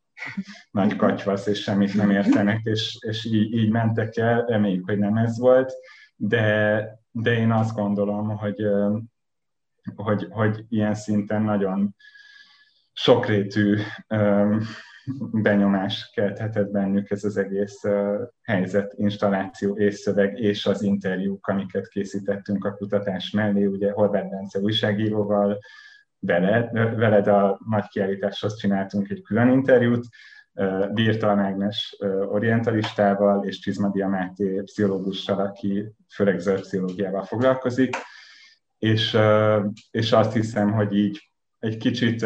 nagy 0.71 0.95
kacsvasz, 0.95 1.47
és 1.47 1.61
semmit 1.61 1.93
nem 1.93 2.09
értenek, 2.09 2.59
és, 2.63 2.97
és 2.99 3.25
így, 3.25 3.53
így 3.53 3.69
mentek 3.69 4.17
el, 4.17 4.45
reméljük, 4.45 4.85
hogy 4.85 4.97
nem 4.97 5.17
ez 5.17 5.39
volt, 5.39 5.73
de, 6.15 6.83
de 7.11 7.33
én 7.33 7.51
azt 7.51 7.75
gondolom, 7.75 8.37
hogy, 8.37 8.67
hogy, 9.95 10.27
hogy 10.29 10.65
ilyen 10.69 10.93
szinten 10.93 11.41
nagyon 11.41 11.95
sokrétű 12.93 13.77
benyomás 15.31 16.11
kelthetett 16.13 16.71
bennük 16.71 17.09
ez 17.09 17.23
az 17.23 17.37
egész 17.37 17.81
helyzet, 18.41 18.93
installáció 18.97 19.77
és 19.77 19.95
szöveg, 19.95 20.39
és 20.39 20.65
az 20.65 20.81
interjúk, 20.81 21.47
amiket 21.47 21.87
készítettünk 21.87 22.65
a 22.65 22.73
kutatás 22.73 23.31
mellé, 23.31 23.65
ugye 23.65 23.91
Horváth 23.91 24.29
Bence 24.29 24.59
újságíróval, 24.59 25.59
veled, 26.19 26.71
veled 26.95 27.27
a 27.27 27.59
nagy 27.69 27.87
kiállításhoz 27.87 28.57
csináltunk 28.57 29.09
egy 29.09 29.21
külön 29.21 29.49
interjút, 29.49 30.05
Birtal 30.93 31.35
Mágnes 31.35 31.95
orientalistával 32.25 33.43
és 33.43 33.59
Csizmadia 33.59 34.07
Máté 34.07 34.61
pszichológussal, 34.61 35.39
aki 35.39 35.91
főleg 36.13 36.39
zöld 36.39 36.59
pszichológiával 36.59 37.23
foglalkozik, 37.23 37.95
és, 38.77 39.17
és 39.91 40.11
azt 40.11 40.33
hiszem, 40.33 40.71
hogy 40.71 40.95
így 40.95 41.31
egy 41.59 41.77
kicsit 41.77 42.25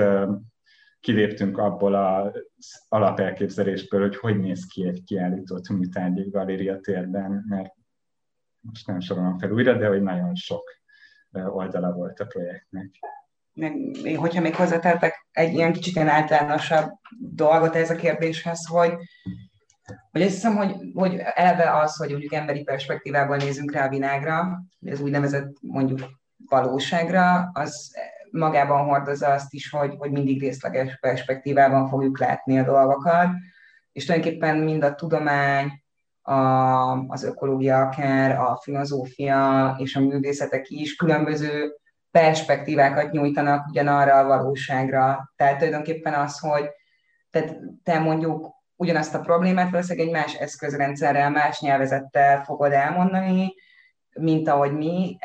kiléptünk 1.04 1.58
abból 1.58 1.96
az 1.96 2.86
alapelképzelésből, 2.90 4.02
hogy 4.02 4.16
hogy 4.16 4.40
néz 4.40 4.66
ki 4.66 4.88
egy 4.88 5.04
kiállított 5.04 5.70
műtárgy 5.70 6.20
egy 6.20 6.32
galéria 6.32 6.80
térben, 6.80 7.46
mert 7.48 7.74
most 8.60 8.88
nem 8.88 9.00
sorolom 9.00 9.38
fel 9.38 9.52
újra, 9.52 9.78
de 9.78 9.88
hogy 9.88 10.02
nagyon 10.02 10.36
sok 10.36 10.64
oldala 11.32 11.92
volt 11.92 12.20
a 12.20 12.26
projektnek. 12.26 12.90
Meg, 13.54 13.74
hogyha 14.16 14.42
még 14.42 14.56
hozzátettek 14.56 15.28
egy 15.32 15.54
ilyen 15.54 15.74
kicsit 15.74 15.96
ilyen 15.96 16.08
általánosabb 16.08 16.92
dolgot 17.20 17.76
ez 17.76 17.90
a 17.90 17.96
kérdéshez, 17.96 18.66
hogy, 18.66 18.94
hogy 20.12 20.22
azt 20.22 20.34
hiszem, 20.34 20.56
hogy, 20.56 20.76
hogy 20.94 21.16
eleve 21.18 21.78
az, 21.78 21.96
hogy 21.96 22.10
mondjuk 22.10 22.34
emberi 22.34 22.64
perspektívából 22.64 23.38
nézünk 23.38 23.72
rá 23.72 23.86
a 23.86 23.90
világra, 23.90 24.64
ez 24.82 25.02
úgynevezett 25.02 25.58
mondjuk 25.62 26.00
valóságra, 26.50 27.50
az 27.54 27.96
magában 28.34 28.86
hordozza 28.86 29.28
azt 29.28 29.54
is, 29.54 29.70
hogy, 29.70 29.96
hogy 29.98 30.12
mindig 30.12 30.42
részleges 30.42 30.98
perspektívában 31.00 31.88
fogjuk 31.88 32.20
látni 32.20 32.60
a 32.60 32.64
dolgokat, 32.64 33.28
és 33.92 34.06
tulajdonképpen 34.06 34.58
mind 34.58 34.84
a 34.84 34.96
tudomány, 34.96 35.84
a, 36.22 36.34
az 37.08 37.24
ökológia 37.24 37.78
akár, 37.82 38.40
a 38.40 38.60
filozófia 38.62 39.76
és 39.78 39.96
a 39.96 40.00
művészetek 40.00 40.70
is 40.70 40.96
különböző 40.96 41.78
perspektívákat 42.12 43.12
nyújtanak 43.12 43.68
ugyanarra 43.68 44.18
a 44.18 44.28
valóságra. 44.28 45.34
Tehát 45.36 45.58
tulajdonképpen 45.58 46.14
az, 46.14 46.40
hogy 46.40 46.70
tehát 47.30 47.58
te 47.84 48.00
mondjuk 48.00 48.50
ugyanazt 48.76 49.16
a 49.16 49.20
problémát 49.20 49.72
valószínűleg 49.72 50.08
egy 50.08 50.14
más 50.14 50.34
eszközrendszerrel, 50.34 51.30
más 51.30 51.60
nyelvezettel 51.60 52.44
fogod 52.44 52.72
elmondani, 52.72 53.54
mint 54.14 54.48
ahogy 54.48 54.74
mi, 54.74 55.18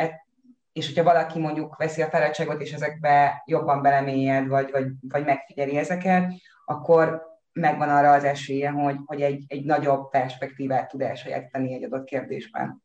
és 0.78 0.86
hogyha 0.86 1.12
valaki 1.12 1.38
mondjuk 1.38 1.76
veszi 1.76 2.02
a 2.02 2.08
fáradtságot, 2.08 2.60
és 2.60 2.72
ezekbe 2.72 3.42
jobban 3.46 3.82
belemélyed, 3.82 4.46
vagy, 4.46 4.70
vagy, 4.70 4.86
vagy 5.00 5.24
megfigyeli 5.24 5.76
ezeket, 5.76 6.32
akkor 6.64 7.26
megvan 7.52 7.88
arra 7.88 8.12
az 8.12 8.24
esélye, 8.24 8.70
hogy, 8.70 8.96
hogy 9.04 9.22
egy, 9.22 9.44
egy 9.48 9.64
nagyobb 9.64 10.10
perspektívát 10.10 10.88
tud 10.88 11.00
elsajátítani 11.00 11.74
egy 11.74 11.84
adott 11.84 12.04
kérdésben. 12.04 12.82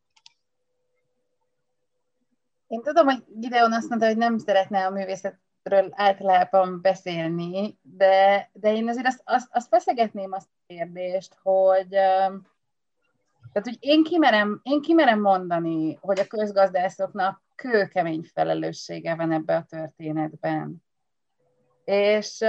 Én 2.68 2.82
tudom, 2.82 3.06
hogy 3.06 3.24
Gideon 3.28 3.74
azt 3.74 3.90
mondta, 3.90 4.08
hogy 4.08 4.18
nem 4.18 4.38
szeretne 4.38 4.86
a 4.86 4.90
művészetről 4.90 5.90
általában 5.92 6.82
beszélni, 6.82 7.78
de, 7.82 8.50
de 8.54 8.74
én 8.74 8.90
azért 8.90 9.08
azt, 9.08 9.22
azt, 9.26 9.48
azt 9.52 9.68
feszegetném 9.68 10.32
azt 10.32 10.48
a 10.52 10.64
kérdést, 10.68 11.38
hogy, 11.42 11.90
tehát, 13.52 13.64
hogy 13.64 13.78
én 13.80 14.04
kimerem, 14.04 14.60
én 14.64 14.82
kimerem 14.82 15.22
mondani, 15.22 15.98
hogy 16.02 16.20
a 16.20 16.28
közgazdászoknak 16.28 17.42
kőkemény 17.70 18.30
felelőssége 18.34 19.16
van 19.16 19.32
ebbe 19.32 19.56
a 19.56 19.64
történetben. 19.64 20.84
És, 21.84 22.44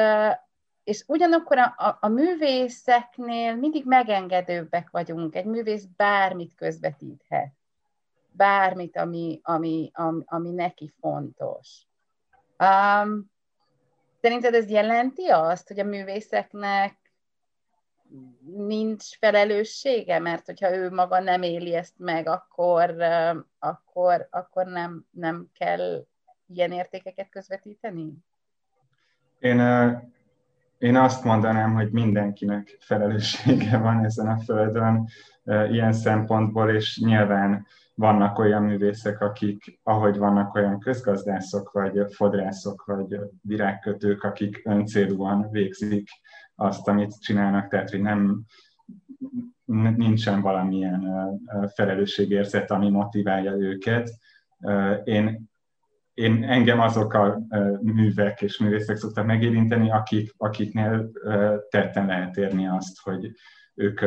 és 0.84 1.04
ugyanakkor 1.06 1.58
a, 1.58 1.74
a, 1.76 1.98
a 2.00 2.08
művészeknél 2.08 3.54
mindig 3.56 3.84
megengedőbbek 3.86 4.90
vagyunk. 4.90 5.34
Egy 5.34 5.44
művész 5.44 5.84
bármit 5.96 6.54
közvetíthet. 6.54 7.52
Bármit, 8.30 8.96
ami, 8.96 9.40
ami, 9.42 9.90
ami, 9.94 10.22
ami 10.24 10.50
neki 10.50 10.92
fontos. 11.00 11.86
Um, 12.58 13.30
szerinted 14.20 14.54
ez 14.54 14.70
jelenti 14.70 15.26
azt, 15.26 15.68
hogy 15.68 15.78
a 15.78 15.84
művészeknek 15.84 17.03
nincs 18.56 19.18
felelőssége, 19.18 20.18
mert 20.18 20.46
hogyha 20.46 20.76
ő 20.76 20.90
maga 20.90 21.20
nem 21.20 21.42
éli 21.42 21.74
ezt 21.74 21.94
meg, 21.98 22.28
akkor, 22.28 22.94
akkor, 23.58 24.28
akkor 24.30 24.66
nem, 24.66 25.06
nem 25.10 25.48
kell 25.58 26.06
ilyen 26.46 26.72
értékeket 26.72 27.28
közvetíteni? 27.28 28.12
Én, 29.38 29.60
én 30.78 30.96
azt 30.96 31.24
mondanám, 31.24 31.74
hogy 31.74 31.90
mindenkinek 31.90 32.76
felelőssége 32.80 33.78
van 33.78 34.04
ezen 34.04 34.26
a 34.26 34.38
földön 34.38 35.08
ilyen 35.44 35.92
szempontból, 35.92 36.70
és 36.70 36.98
nyilván 36.98 37.66
vannak 37.94 38.38
olyan 38.38 38.62
művészek, 38.62 39.20
akik, 39.20 39.80
ahogy 39.82 40.18
vannak 40.18 40.54
olyan 40.54 40.78
közgazdászok, 40.78 41.72
vagy 41.72 42.14
fodrászok, 42.14 42.84
vagy 42.84 43.18
virágkötők, 43.42 44.22
akik 44.22 44.60
öncélúan 44.64 45.50
végzik 45.50 46.08
azt, 46.54 46.88
amit 46.88 47.20
csinálnak, 47.20 47.68
tehát 47.68 47.90
hogy 47.90 48.00
nem 48.00 48.44
nincsen 49.96 50.40
valamilyen 50.40 51.10
felelősségérzet, 51.74 52.70
ami 52.70 52.90
motiválja 52.90 53.52
őket. 53.52 54.10
Én, 55.04 55.50
én 56.14 56.44
engem 56.44 56.80
azok 56.80 57.12
a 57.12 57.38
művek 57.80 58.42
és 58.42 58.58
művészek 58.58 58.96
szoktak 58.96 59.26
megérinteni, 59.26 59.90
akik, 59.90 60.34
akiknél 60.36 61.10
tetten 61.68 62.06
lehet 62.06 62.36
érni 62.36 62.68
azt, 62.68 63.00
hogy 63.00 63.30
ők, 63.74 64.00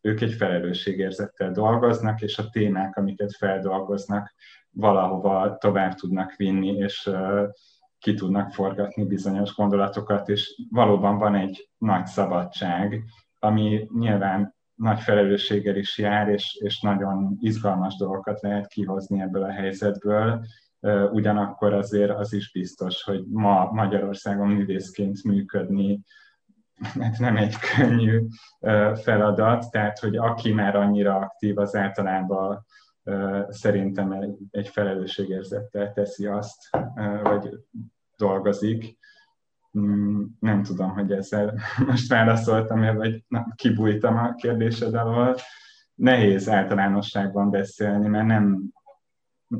ők 0.00 0.20
egy 0.20 0.32
felelősségérzettel 0.32 1.50
dolgoznak, 1.50 2.20
és 2.20 2.38
a 2.38 2.48
témák, 2.48 2.96
amiket 2.96 3.36
feldolgoznak, 3.36 4.34
valahova 4.70 5.56
tovább 5.58 5.94
tudnak 5.94 6.34
vinni, 6.36 6.76
és 6.76 7.10
ki 8.04 8.14
tudnak 8.14 8.52
forgatni 8.52 9.04
bizonyos 9.04 9.54
gondolatokat, 9.54 10.28
és 10.28 10.62
valóban 10.70 11.18
van 11.18 11.34
egy 11.34 11.70
nagy 11.78 12.06
szabadság, 12.06 13.04
ami 13.38 13.88
nyilván 13.98 14.54
nagy 14.74 15.00
felelősséggel 15.00 15.76
is 15.76 15.98
jár, 15.98 16.28
és, 16.28 16.58
és 16.60 16.80
nagyon 16.80 17.36
izgalmas 17.40 17.96
dolgokat 17.96 18.40
lehet 18.40 18.66
kihozni 18.66 19.20
ebből 19.20 19.42
a 19.42 19.52
helyzetből. 19.52 20.44
Ugyanakkor 21.12 21.72
azért 21.72 22.10
az 22.10 22.32
is 22.32 22.52
biztos, 22.52 23.02
hogy 23.02 23.24
ma 23.30 23.70
Magyarországon 23.72 24.48
művészként 24.48 25.24
működni 25.24 26.00
hát 26.74 27.18
nem 27.18 27.36
egy 27.36 27.54
könnyű 27.76 28.26
feladat, 28.94 29.70
tehát 29.70 29.98
hogy 29.98 30.16
aki 30.16 30.52
már 30.52 30.76
annyira 30.76 31.16
aktív, 31.16 31.58
az 31.58 31.74
általában 31.74 32.64
szerintem 33.48 34.36
egy 34.50 34.68
felelősségérzettel 34.68 35.92
teszi 35.92 36.26
azt, 36.26 36.70
vagy 37.22 37.50
dolgozik. 38.16 38.98
Mm, 39.78 40.24
nem 40.40 40.62
tudom, 40.62 40.90
hogy 40.90 41.12
ezzel 41.12 41.54
most 41.86 42.08
válaszoltam-e, 42.08 42.92
vagy 42.92 43.24
kibújtam 43.54 44.16
a 44.16 44.34
kérdésed 44.34 44.94
alól. 44.94 45.34
Nehéz 45.94 46.48
általánosságban 46.48 47.50
beszélni, 47.50 48.08
mert 48.08 48.26
nem, 48.26 48.62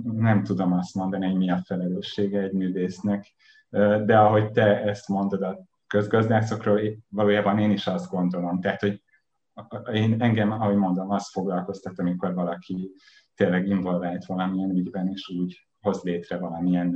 nem 0.03 0.43
tudom 0.43 0.73
azt 0.73 0.95
mondani, 0.95 1.27
hogy 1.27 1.37
mi 1.37 1.51
a 1.51 1.63
felelőssége 1.65 2.41
egy 2.41 2.53
művésznek. 2.53 3.35
De 4.05 4.19
ahogy 4.19 4.51
te 4.51 4.83
ezt 4.83 5.09
mondod 5.09 5.43
a 5.43 5.65
közgazdászokról, 5.87 6.81
valójában 7.09 7.59
én 7.59 7.71
is 7.71 7.87
azt 7.87 8.11
gondolom. 8.11 8.61
Tehát, 8.61 8.81
hogy 8.81 9.03
én, 9.93 10.23
engem, 10.23 10.51
ahogy 10.51 10.77
mondom, 10.77 11.11
azt 11.11 11.31
foglalkoztat, 11.31 11.99
amikor 11.99 12.35
valaki 12.35 12.91
tényleg 13.35 13.67
involvált 13.67 14.25
valamilyen 14.25 14.71
ügyben, 14.71 15.09
és 15.09 15.29
úgy 15.29 15.69
hoz 15.81 16.03
létre 16.03 16.39
valamilyen 16.39 16.91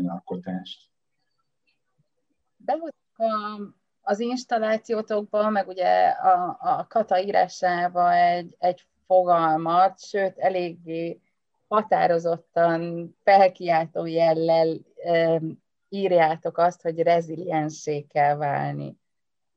műalkotást 2.65 2.95
behoztuk 3.19 3.77
az 4.01 4.21
installációtokba, 4.21 5.51
meg 5.51 5.69
ugye 5.69 6.09
a, 6.09 6.57
a 6.61 6.87
kata 6.89 7.21
írásába 7.21 8.13
egy, 8.15 8.57
egy 8.59 8.87
fogalmat, 9.07 10.01
sőt, 10.01 10.39
eléggé 10.39 11.21
határozottan 11.69 13.11
felkiáltó 13.23 14.07
jellel 14.07 14.79
e, 15.05 15.41
írjátok 15.89 16.59
azt, 16.59 16.83
hogy 16.83 17.03
reziliensé 17.03 18.01
kell 18.03 18.37
válni. 18.37 18.97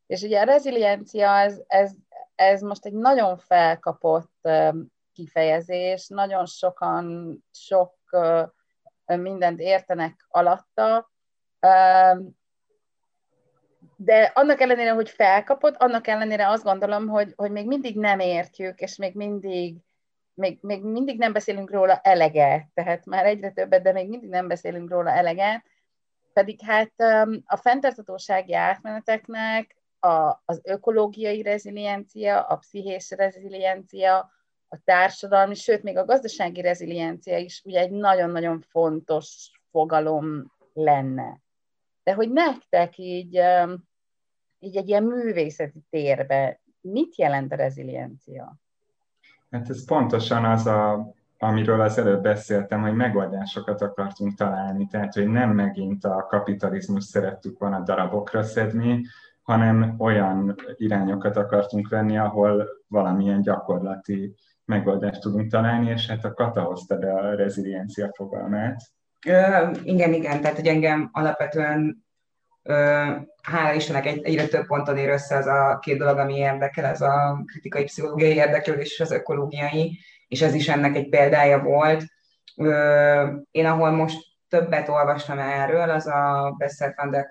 És 0.08 0.22
ugye 0.22 0.40
a 0.40 0.44
reziliencia, 0.44 1.30
ez, 1.30 1.62
ez, 1.68 1.92
ez 2.36 2.62
most 2.62 2.86
egy 2.86 2.94
nagyon 2.94 3.38
felkapott 3.38 4.38
e, 4.42 4.74
kifejezés, 5.14 6.08
nagyon 6.08 6.46
sokan 6.46 7.38
sok 7.52 7.96
e, 8.10 9.16
mindent 9.16 9.60
értenek 9.60 10.26
alatta, 10.30 11.10
de 14.04 14.32
annak 14.34 14.62
ellenére, 14.62 14.92
hogy 14.92 15.10
felkapod, 15.10 15.76
annak 15.78 16.08
ellenére 16.08 16.48
azt 16.48 16.64
gondolom, 16.64 17.08
hogy, 17.08 17.34
hogy 17.36 17.52
még 17.52 17.68
mindig 17.68 17.98
nem 17.98 18.20
értjük, 18.20 18.80
és 18.80 18.96
még 18.96 19.16
mindig, 19.16 19.76
még, 20.34 20.58
még 20.62 20.84
mindig 20.84 21.18
nem 21.18 21.34
beszélünk 21.34 21.72
róla 21.72 22.00
eleget, 22.04 22.68
tehát 22.74 23.06
már 23.06 23.26
egyre 23.26 23.52
többet, 23.52 23.82
de 23.82 23.92
még 23.92 24.10
mindig 24.10 24.30
nem 24.30 24.48
beszélünk 24.48 24.90
róla 24.90 25.12
eleget, 25.12 25.64
pedig 26.34 26.60
hát 26.62 26.92
a 27.46 27.56
fenntartatósági 27.56 28.54
átmeneteknek 28.54 29.76
a, 30.00 30.42
az 30.46 30.62
ökológiai 30.64 31.42
reziliencia, 31.42 32.42
a 32.42 32.56
pszichés 32.56 33.12
reziliencia, 33.12 34.32
a 34.68 34.78
társadalmi, 34.84 35.56
sőt, 35.56 35.84
még 35.84 35.98
a 35.98 36.06
gazdasági 36.06 36.62
reziliencia 36.62 37.38
is 37.38 37.62
ugye 37.66 37.80
egy 37.80 37.92
nagyon-nagyon 37.92 38.66
fontos 38.70 39.52
fogalom 39.72 40.52
lenne. 40.74 41.40
De 42.04 42.14
hogy 42.14 42.32
nektek 42.32 42.98
így 42.98 43.40
így 44.63 44.76
egy 44.78 44.88
ilyen 44.88 45.04
művészeti 45.04 45.84
térbe, 45.89 46.60
mit 46.82 47.17
jelent 47.17 47.52
a 47.52 47.56
reziliencia? 47.56 48.58
Hát 49.52 49.69
ez 49.69 49.86
pontosan 49.86 50.45
az 50.45 50.65
a, 50.65 51.13
amiről 51.38 51.82
az 51.82 51.97
előbb 51.97 52.21
beszéltem, 52.21 52.82
hogy 52.82 52.93
megoldásokat 52.93 53.82
akartunk 53.82 54.34
találni, 54.34 54.88
tehát 54.88 55.13
hogy 55.13 55.28
nem 55.28 55.50
megint 55.50 56.06
a 56.06 56.26
kapitalizmus 56.30 57.04
szerettük 57.04 57.60
volna 57.60 57.80
darabokra 57.80 58.43
szedni, 58.43 59.06
hanem 59.41 59.95
olyan 59.97 60.56
irányokat 60.78 61.38
akartunk 61.38 61.89
venni, 61.89 62.17
ahol 62.17 62.67
valamilyen 62.88 63.41
gyakorlati 63.41 64.36
megoldást 64.65 65.21
tudunk 65.21 65.52
találni, 65.52 65.89
és 65.89 66.08
hát 66.08 66.26
a 66.26 66.34
kata 66.34 66.62
hozta 66.62 66.97
be 66.97 67.13
a 67.13 67.36
reziliencia 67.36 68.12
fogalmát. 68.13 68.82
Ö, 69.28 69.69
igen, 69.84 70.13
igen, 70.13 70.41
tehát 70.41 70.56
hogy 70.56 70.67
engem 70.67 71.10
alapvetően 71.12 72.06
hála 73.41 73.74
Istennek 73.74 74.06
egy, 74.06 74.24
egyre 74.24 74.47
több 74.47 74.65
ponton 74.65 74.97
ér 74.97 75.10
össze 75.10 75.38
az 75.38 75.47
a 75.47 75.80
két 75.82 75.97
dolog, 75.97 76.17
ami 76.17 76.36
érdekel, 76.36 76.86
ez 76.86 77.02
a 77.02 77.43
kritikai 77.45 77.84
pszichológiai 77.84 78.34
érdeklődés 78.34 78.91
és 78.91 79.00
az 79.00 79.12
ökológiai, 79.12 80.00
és 80.28 80.41
ez 80.41 80.54
is 80.54 80.67
ennek 80.67 80.95
egy 80.95 81.10
példája 81.10 81.60
volt. 81.60 82.04
Én 83.52 83.65
ahol 83.65 83.91
most 83.91 84.17
többet 84.50 84.89
olvastam 84.89 85.39
erről, 85.39 85.89
az 85.89 86.08
a 86.08 86.56
Bessel 86.58 86.93
van 86.95 87.12
der 87.12 87.26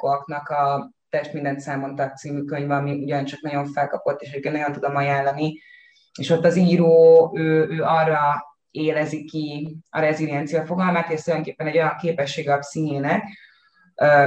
a 0.45 0.91
Test 1.11 1.33
mindent 1.33 1.61
számon 1.61 2.01
című 2.17 2.43
könyv, 2.43 2.71
ami 2.71 3.03
ugyancsak 3.03 3.41
nagyon 3.41 3.67
felkapott, 3.67 4.21
és 4.21 4.29
egyébként 4.29 4.55
nagyon 4.55 4.73
tudom 4.73 4.97
ajánlani, 4.97 5.61
és 6.19 6.31
ott 6.31 6.45
az 6.45 6.57
író, 6.57 7.33
ő, 7.37 7.69
ő 7.69 7.83
arra 7.83 8.45
élezi 8.71 9.25
ki 9.25 9.77
a 9.91 10.01
reziliencia 10.01 10.65
fogalmát, 10.65 11.11
és 11.11 11.23
tulajdonképpen 11.23 11.67
egy 11.67 11.77
olyan 11.77 11.97
képessége 12.01 12.53
a 12.53 12.59
pszichének, 12.59 13.23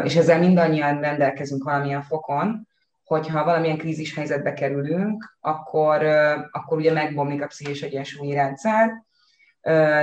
és 0.03 0.15
ezzel 0.15 0.39
mindannyian 0.39 0.99
rendelkezünk 0.99 1.63
valamilyen 1.63 2.01
fokon, 2.01 2.67
hogyha 3.03 3.43
valamilyen 3.43 3.77
krízis 3.77 4.15
helyzetbe 4.15 4.53
kerülünk, 4.53 5.37
akkor, 5.39 6.03
akkor 6.51 6.77
ugye 6.77 6.93
megbomlik 6.93 7.41
a 7.41 7.47
pszichés 7.47 7.81
egyensúlyi 7.81 8.33
rendszer, 8.33 8.91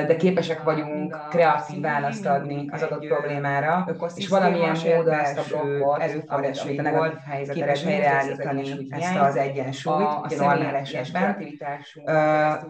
de 0.07 0.17
képesek 0.17 0.63
vagyunk 0.63 1.17
kreatív 1.29 1.81
választ 1.81 2.27
adni 2.27 2.69
az 2.71 2.83
adott 2.83 3.07
problémára, 3.07 3.97
és 4.15 4.29
valamilyen 4.29 4.77
módon 4.85 5.15
ezt 5.15 5.39
a 5.39 5.43
blokkot, 5.49 6.01
erőforrás, 6.01 6.63
amit 6.63 6.79
a 6.79 6.83
negatív 6.83 7.19
helyzet 7.19 7.55
képes 7.55 7.85
helyreállítani 7.85 8.87
ezt 8.91 9.17
az 9.17 9.37
egyensúlyt, 9.37 10.07
a, 10.07 10.23
a 10.23 10.35
normál 10.37 10.75
esetben. 10.75 11.37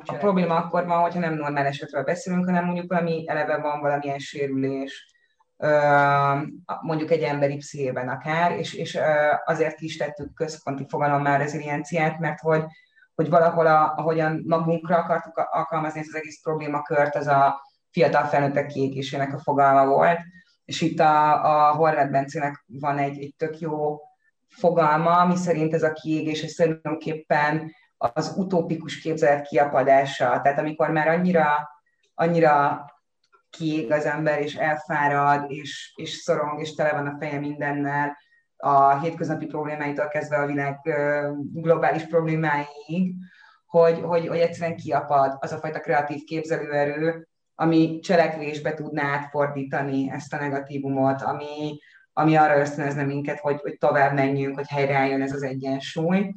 A 0.05 0.15
probléma 0.19 0.57
akkor 0.57 0.87
van, 0.87 1.01
hogyha 1.01 1.21
nem 1.21 1.35
normál 1.35 1.67
esetről 1.67 2.05
beszélünk, 2.05 2.45
hanem 2.45 2.65
mondjuk 2.65 2.91
valami 2.91 3.25
eleve 3.27 3.57
van 3.57 3.81
valamilyen 3.81 4.19
sérülés, 4.19 5.19
mondjuk 6.81 7.11
egy 7.11 7.23
emberi 7.23 7.57
pszichében 7.57 8.09
akár, 8.09 8.59
és, 8.59 8.75
és 8.75 8.99
azért 9.44 9.81
is 9.81 9.96
tettük 9.96 10.35
központi 10.35 10.87
fogalommá 10.88 11.37
rezilienciát, 11.37 12.18
mert 12.18 12.40
hogy 12.40 12.64
hogy 13.20 13.31
valahol, 13.31 13.66
a, 13.66 13.94
ahogyan 13.96 14.42
magunkra 14.46 14.96
akartuk 14.96 15.37
alkalmazni 15.51 16.01
ezt 16.01 16.09
az 16.09 16.14
egész 16.14 16.40
problémakört, 16.42 17.14
az 17.16 17.27
a 17.27 17.61
fiatal 17.90 18.25
felnőttek 18.25 18.66
kiégésének 18.66 19.35
a 19.35 19.38
fogalma 19.38 19.87
volt, 19.87 20.18
és 20.64 20.81
itt 20.81 21.01
a, 21.01 21.44
a 21.68 21.75
Horváth 21.75 22.11
Bencének 22.11 22.64
van 22.66 22.99
egy, 22.99 23.18
egy 23.18 23.35
tök 23.37 23.59
jó 23.59 24.01
fogalma, 24.49 25.18
ami 25.18 25.37
szerint 25.37 25.75
ez 25.75 25.83
a 25.83 25.92
kiégés, 25.92 26.42
és 26.42 26.55
tulajdonképpen 26.55 27.73
az 27.96 28.35
utópikus 28.37 29.01
képzelet 29.01 29.46
kiapadása. 29.46 30.40
Tehát 30.42 30.59
amikor 30.59 30.90
már 30.90 31.09
annyira, 31.09 31.68
annyira 32.14 32.85
kiég 33.51 33.93
az 33.93 34.05
ember, 34.05 34.41
és 34.41 34.55
elfárad, 34.55 35.51
és, 35.51 35.93
és 35.97 36.11
szorong, 36.11 36.61
és 36.61 36.75
tele 36.75 36.93
van 36.93 37.07
a 37.07 37.17
feje 37.19 37.39
mindennel, 37.39 38.17
a 38.57 38.99
hétköznapi 38.99 39.47
problémáitól 39.47 40.09
kezdve 40.09 40.37
a 40.37 40.47
világ 40.47 40.79
globális 41.53 42.07
problémáiig, 42.07 43.15
hogy, 43.67 44.01
hogy, 44.01 44.29
hogy 44.29 44.39
egyszerűen 44.39 44.77
kiapad 44.77 45.37
az 45.41 45.53
a 45.53 45.59
fajta 45.59 45.81
kreatív 45.81 46.25
képzelőerő, 46.25 47.29
ami 47.55 47.99
cselekvésbe 47.99 48.75
tudná 48.75 49.03
átfordítani 49.03 50.11
ezt 50.11 50.33
a 50.33 50.37
negatívumot, 50.37 51.23
ami, 51.23 51.79
ami 52.13 52.37
arra 52.37 52.61
ösztönözne 52.61 53.05
minket, 53.05 53.39
hogy, 53.39 53.61
hogy 53.61 53.77
tovább 53.79 54.15
menjünk, 54.15 54.55
hogy 54.55 54.69
helyreálljon 54.69 55.23
ez 55.23 55.33
az 55.33 55.43
egyensúly. 55.43 56.35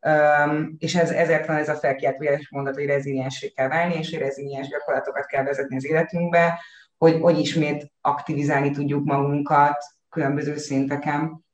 Um, 0.00 0.76
és 0.78 0.94
ez, 0.94 1.10
ezért 1.10 1.46
van 1.46 1.56
ez 1.56 1.68
a 1.68 1.74
felkiáltójeles 1.74 2.48
mondat, 2.50 2.74
hogy 2.74 2.86
reziliensé 2.86 3.48
kell 3.48 3.68
válni, 3.68 3.94
és 3.94 4.10
hogy 4.10 4.18
reziliens 4.18 4.68
gyakorlatokat 4.68 5.26
kell 5.26 5.44
vezetni 5.44 5.76
az 5.76 5.86
életünkbe, 5.86 6.60
hogy, 6.98 7.20
hogy 7.20 7.38
ismét 7.38 7.92
aktivizálni 8.00 8.70
tudjuk 8.70 9.04
magunkat 9.04 9.76
különböző 10.08 10.56
szinteken. 10.56 11.46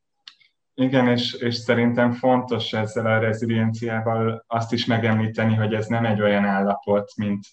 Igen, 0.74 1.08
és, 1.08 1.32
és 1.32 1.54
szerintem 1.54 2.12
fontos 2.12 2.72
ezzel 2.72 3.06
a 3.06 3.18
rezilienciával 3.18 4.44
azt 4.46 4.72
is 4.72 4.86
megemlíteni, 4.86 5.54
hogy 5.54 5.74
ez 5.74 5.86
nem 5.86 6.04
egy 6.04 6.20
olyan 6.20 6.44
állapot, 6.44 7.12
mint 7.16 7.46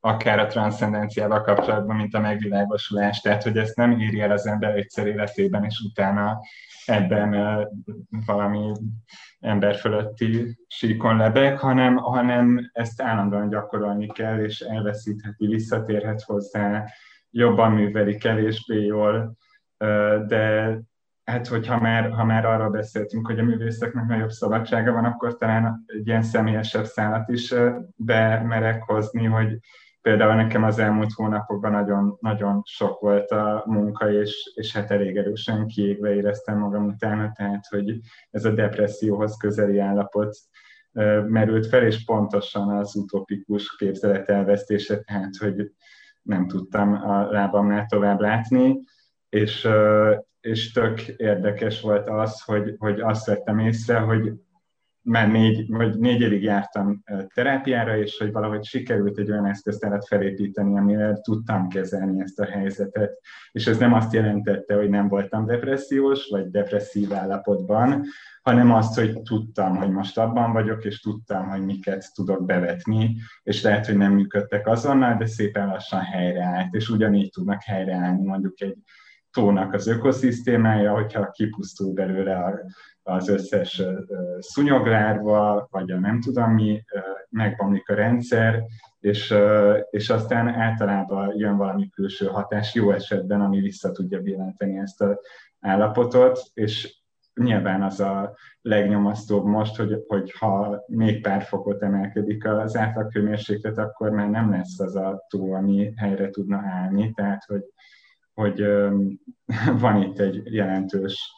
akár 0.00 0.38
a 0.38 0.46
transzcendenciával 0.46 1.40
kapcsolatban, 1.40 1.96
mint 1.96 2.14
a 2.14 2.20
megvilágosulás. 2.20 3.20
Tehát, 3.20 3.42
hogy 3.42 3.56
ezt 3.56 3.76
nem 3.76 4.00
írja 4.00 4.24
el 4.24 4.30
az 4.30 4.46
ember 4.46 4.76
egyszer 4.76 5.06
életében, 5.06 5.64
és 5.64 5.80
utána 5.90 6.40
ebben 6.86 7.30
valami 8.26 8.72
ember 9.40 9.76
fölötti 9.76 10.58
síkon 10.66 11.16
lebeg, 11.16 11.58
hanem, 11.58 11.96
hanem 11.96 12.70
ezt 12.72 13.02
állandóan 13.02 13.48
gyakorolni 13.48 14.06
kell, 14.06 14.38
és 14.38 14.60
elveszítheti, 14.60 15.46
visszatérhet 15.46 16.22
hozzá, 16.22 16.84
jobban 17.30 17.72
műveli, 17.72 18.16
kevésbé 18.16 18.84
jól, 18.84 19.36
de 20.26 20.76
hát 21.24 21.46
hogyha 21.46 21.80
már, 21.80 22.10
ha 22.10 22.24
már 22.24 22.44
arra 22.44 22.70
beszéltünk, 22.70 23.26
hogy 23.26 23.38
a 23.38 23.42
művészeknek 23.42 24.06
nagyobb 24.06 24.30
szabadsága 24.30 24.92
van, 24.92 25.04
akkor 25.04 25.36
talán 25.36 25.84
egy 25.86 26.06
ilyen 26.06 26.22
személyesebb 26.22 26.84
szállat 26.84 27.28
is 27.28 27.54
bemerek 27.96 28.82
hozni, 28.82 29.24
hogy 29.24 29.58
például 30.02 30.34
nekem 30.34 30.62
az 30.62 30.78
elmúlt 30.78 31.12
hónapokban 31.12 31.70
nagyon, 31.70 32.16
nagyon 32.20 32.62
sok 32.64 33.00
volt 33.00 33.30
a 33.30 33.62
munka, 33.66 34.12
és, 34.12 34.52
és 34.54 34.72
hát 34.72 34.90
elég 34.90 35.16
erősen 35.16 35.66
kiégve 35.66 36.14
éreztem 36.14 36.58
magam 36.58 36.86
utána, 36.86 37.32
tehát 37.32 37.66
hogy 37.66 37.98
ez 38.30 38.44
a 38.44 38.50
depresszióhoz 38.50 39.36
közeli 39.36 39.78
állapot 39.78 40.36
merült 41.26 41.66
fel, 41.66 41.86
és 41.86 42.04
pontosan 42.04 42.68
az 42.68 42.96
utopikus 42.96 43.76
képzelet 43.76 44.28
elvesztése, 44.28 45.00
tehát 45.00 45.36
hogy 45.36 45.72
nem 46.22 46.46
tudtam 46.46 46.92
a 46.92 47.30
lábamnál 47.30 47.86
tovább 47.86 48.20
látni, 48.20 48.80
és, 49.28 49.68
és 50.40 50.72
tök 50.72 51.00
érdekes 51.00 51.80
volt 51.80 52.08
az, 52.08 52.42
hogy, 52.42 52.74
hogy 52.78 53.00
azt 53.00 53.26
vettem 53.26 53.58
észre, 53.58 53.98
hogy 53.98 54.32
már 55.02 55.30
négy, 55.30 55.68
vagy 55.68 55.98
négy 55.98 56.42
jártam 56.42 57.04
terápiára, 57.34 57.98
és 57.98 58.18
hogy 58.18 58.32
valahogy 58.32 58.64
sikerült 58.64 59.18
egy 59.18 59.30
olyan 59.30 59.46
eszköztárat 59.46 60.06
felépíteni, 60.06 60.78
amivel 60.78 61.20
tudtam 61.20 61.68
kezelni 61.68 62.20
ezt 62.20 62.40
a 62.40 62.44
helyzetet. 62.44 63.18
És 63.52 63.66
ez 63.66 63.78
nem 63.78 63.92
azt 63.92 64.12
jelentette, 64.12 64.74
hogy 64.74 64.88
nem 64.88 65.08
voltam 65.08 65.46
depressziós, 65.46 66.28
vagy 66.30 66.50
depresszív 66.50 67.12
állapotban, 67.12 68.04
hanem 68.42 68.72
azt, 68.72 68.98
hogy 68.98 69.22
tudtam, 69.22 69.76
hogy 69.76 69.90
most 69.90 70.18
abban 70.18 70.52
vagyok, 70.52 70.84
és 70.84 71.00
tudtam, 71.00 71.48
hogy 71.48 71.64
miket 71.64 72.14
tudok 72.14 72.44
bevetni, 72.44 73.16
és 73.42 73.62
lehet, 73.62 73.86
hogy 73.86 73.96
nem 73.96 74.12
működtek 74.12 74.66
azonnal, 74.66 75.16
de 75.16 75.26
szépen 75.26 75.66
lassan 75.66 76.00
helyreállt, 76.00 76.74
és 76.74 76.88
ugyanígy 76.88 77.30
tudnak 77.30 77.62
helyreállni 77.62 78.22
mondjuk 78.22 78.60
egy 78.60 78.76
tónak 79.32 79.72
az 79.72 79.86
ökoszisztémája, 79.86 80.92
hogyha 80.92 81.30
kipusztul 81.30 81.92
belőle 81.92 82.64
az 83.02 83.28
összes 83.28 83.82
szunyoglárva, 84.38 85.68
vagy 85.70 85.90
a 85.90 85.98
nem 85.98 86.20
tudom 86.20 86.52
mi, 86.52 86.84
megbomlik 87.28 87.88
a 87.88 87.94
rendszer, 87.94 88.62
és, 89.00 89.34
és 89.90 90.10
aztán 90.10 90.48
általában 90.48 91.32
jön 91.36 91.56
valami 91.56 91.88
külső 91.88 92.26
hatás, 92.26 92.74
jó 92.74 92.90
esetben, 92.90 93.40
ami 93.40 93.60
vissza 93.60 93.92
tudja 93.92 94.20
billenteni 94.20 94.78
ezt 94.78 95.00
az 95.00 95.18
állapotot, 95.60 96.40
és 96.54 96.98
nyilván 97.34 97.82
az 97.82 98.00
a 98.00 98.36
legnyomasztóbb 98.60 99.44
most, 99.44 99.76
hogy, 99.76 100.04
hogy 100.06 100.32
ha 100.38 100.84
még 100.86 101.22
pár 101.22 101.42
fokot 101.42 101.82
emelkedik 101.82 102.46
az 102.46 102.76
átlagkőmérséklet, 102.76 103.78
akkor 103.78 104.10
már 104.10 104.28
nem 104.28 104.50
lesz 104.50 104.80
az 104.80 104.96
a 104.96 105.26
tó, 105.28 105.52
ami 105.52 105.92
helyre 105.96 106.30
tudna 106.30 106.56
állni, 106.56 107.12
tehát 107.12 107.44
hogy 107.44 107.62
hogy 108.40 108.64
van 109.84 110.02
itt 110.02 110.18
egy 110.18 110.52
jelentős 110.52 111.34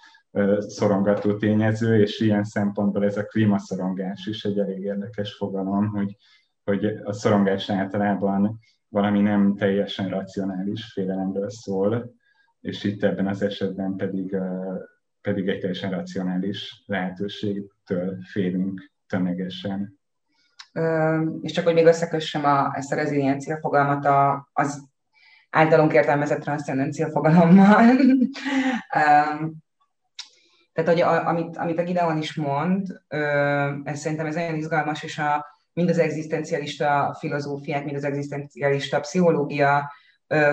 szorongató 0.58 1.36
tényező, 1.36 2.00
és 2.00 2.20
ilyen 2.20 2.44
szempontból 2.44 3.04
ez 3.04 3.16
a 3.16 3.24
klímaszorongás 3.24 4.26
is 4.26 4.44
egy 4.44 4.58
elég 4.58 4.82
érdekes 4.82 5.34
fogalom, 5.34 5.88
hogy, 5.88 6.16
hogy 6.64 6.84
a 6.84 7.12
szorongás 7.12 7.70
általában 7.70 8.58
valami 8.88 9.20
nem 9.20 9.54
teljesen 9.56 10.08
racionális 10.08 10.92
félelemről 10.92 11.50
szól, 11.50 12.14
és 12.60 12.84
itt 12.84 13.02
ebben 13.02 13.26
az 13.26 13.42
esetben 13.42 13.96
pedig, 13.96 14.36
pedig 15.20 15.48
egy 15.48 15.58
teljesen 15.58 15.90
racionális 15.90 16.82
lehetőségtől 16.86 18.18
félünk 18.30 18.90
tömegesen. 19.06 20.00
És 21.40 21.52
csak 21.52 21.64
hogy 21.64 21.74
még 21.74 21.86
összekössem 21.86 22.44
a, 22.44 22.76
ezt 22.76 22.92
a 22.92 22.96
reziliencia 22.96 23.58
fogalmat 23.58 24.04
a, 24.04 24.48
az 24.52 24.91
általunk 25.52 25.92
értelmezett 25.92 26.40
transzcendencia 26.40 27.10
fogalommal. 27.10 27.84
Tehát, 30.72 30.90
hogy 30.90 31.00
a, 31.00 31.26
amit, 31.26 31.56
amit 31.56 31.78
a 31.78 31.82
Gideon 31.82 32.18
is 32.18 32.34
mond, 32.34 32.86
ez 33.84 33.98
szerintem 33.98 34.26
ez 34.26 34.34
nagyon 34.34 34.54
izgalmas, 34.54 35.02
és 35.02 35.18
a, 35.18 35.46
mind 35.72 35.88
az 35.88 35.98
egzisztencialista 35.98 37.16
filozófiák, 37.18 37.84
mind 37.84 37.96
az 37.96 38.04
egzisztencialista 38.04 39.00
pszichológia 39.00 39.92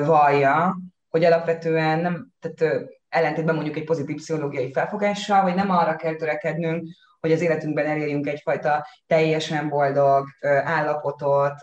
vallja, 0.06 0.78
hogy 1.10 1.24
alapvetően 1.24 2.00
nem, 2.00 2.32
tehát 2.40 2.86
ellentétben 3.10 3.56
mondjuk 3.56 3.78
egy 3.78 3.84
pozitív 3.84 4.16
pszichológiai 4.16 4.72
felfogással, 4.72 5.42
hogy 5.42 5.56
nem 5.56 5.70
arra 5.70 5.96
kell 5.96 6.16
törekednünk, 6.16 6.88
hogy 7.20 7.32
az 7.32 7.42
életünkben 7.42 7.86
elérjünk 7.86 8.28
egyfajta 8.28 8.88
teljesen 9.08 9.70
boldog 9.70 10.28
állapotot, 10.64 11.54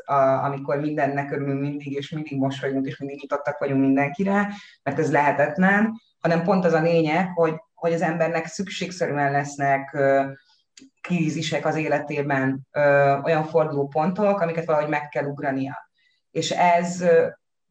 amikor 0.43 0.81
mindennek 0.81 1.33
örülünk 1.33 1.61
mindig, 1.61 1.93
és 1.93 2.11
mindig 2.11 2.39
mosolyunk, 2.39 2.87
és 2.87 2.99
mindig 2.99 3.21
nyitottak 3.21 3.59
vagyunk 3.59 3.81
mindenkire, 3.81 4.49
mert 4.83 4.99
ez 4.99 5.13
lehetetlen, 5.13 6.01
hanem 6.21 6.43
pont 6.43 6.65
az 6.65 6.73
a 6.73 6.81
lényeg, 6.81 7.29
hogy, 7.35 7.55
hogy 7.75 7.93
az 7.93 8.03
embernek 8.03 8.47
szükségszerűen 8.47 9.33
lesznek 9.33 9.97
krízisek 11.01 11.67
az 11.67 11.77
életében, 11.77 12.67
olyan 13.25 13.45
fordulópontok, 13.45 14.41
amiket 14.41 14.65
valahogy 14.65 14.89
meg 14.89 15.09
kell 15.09 15.25
ugrania. 15.25 15.91
És 16.31 16.51
ez 16.51 17.05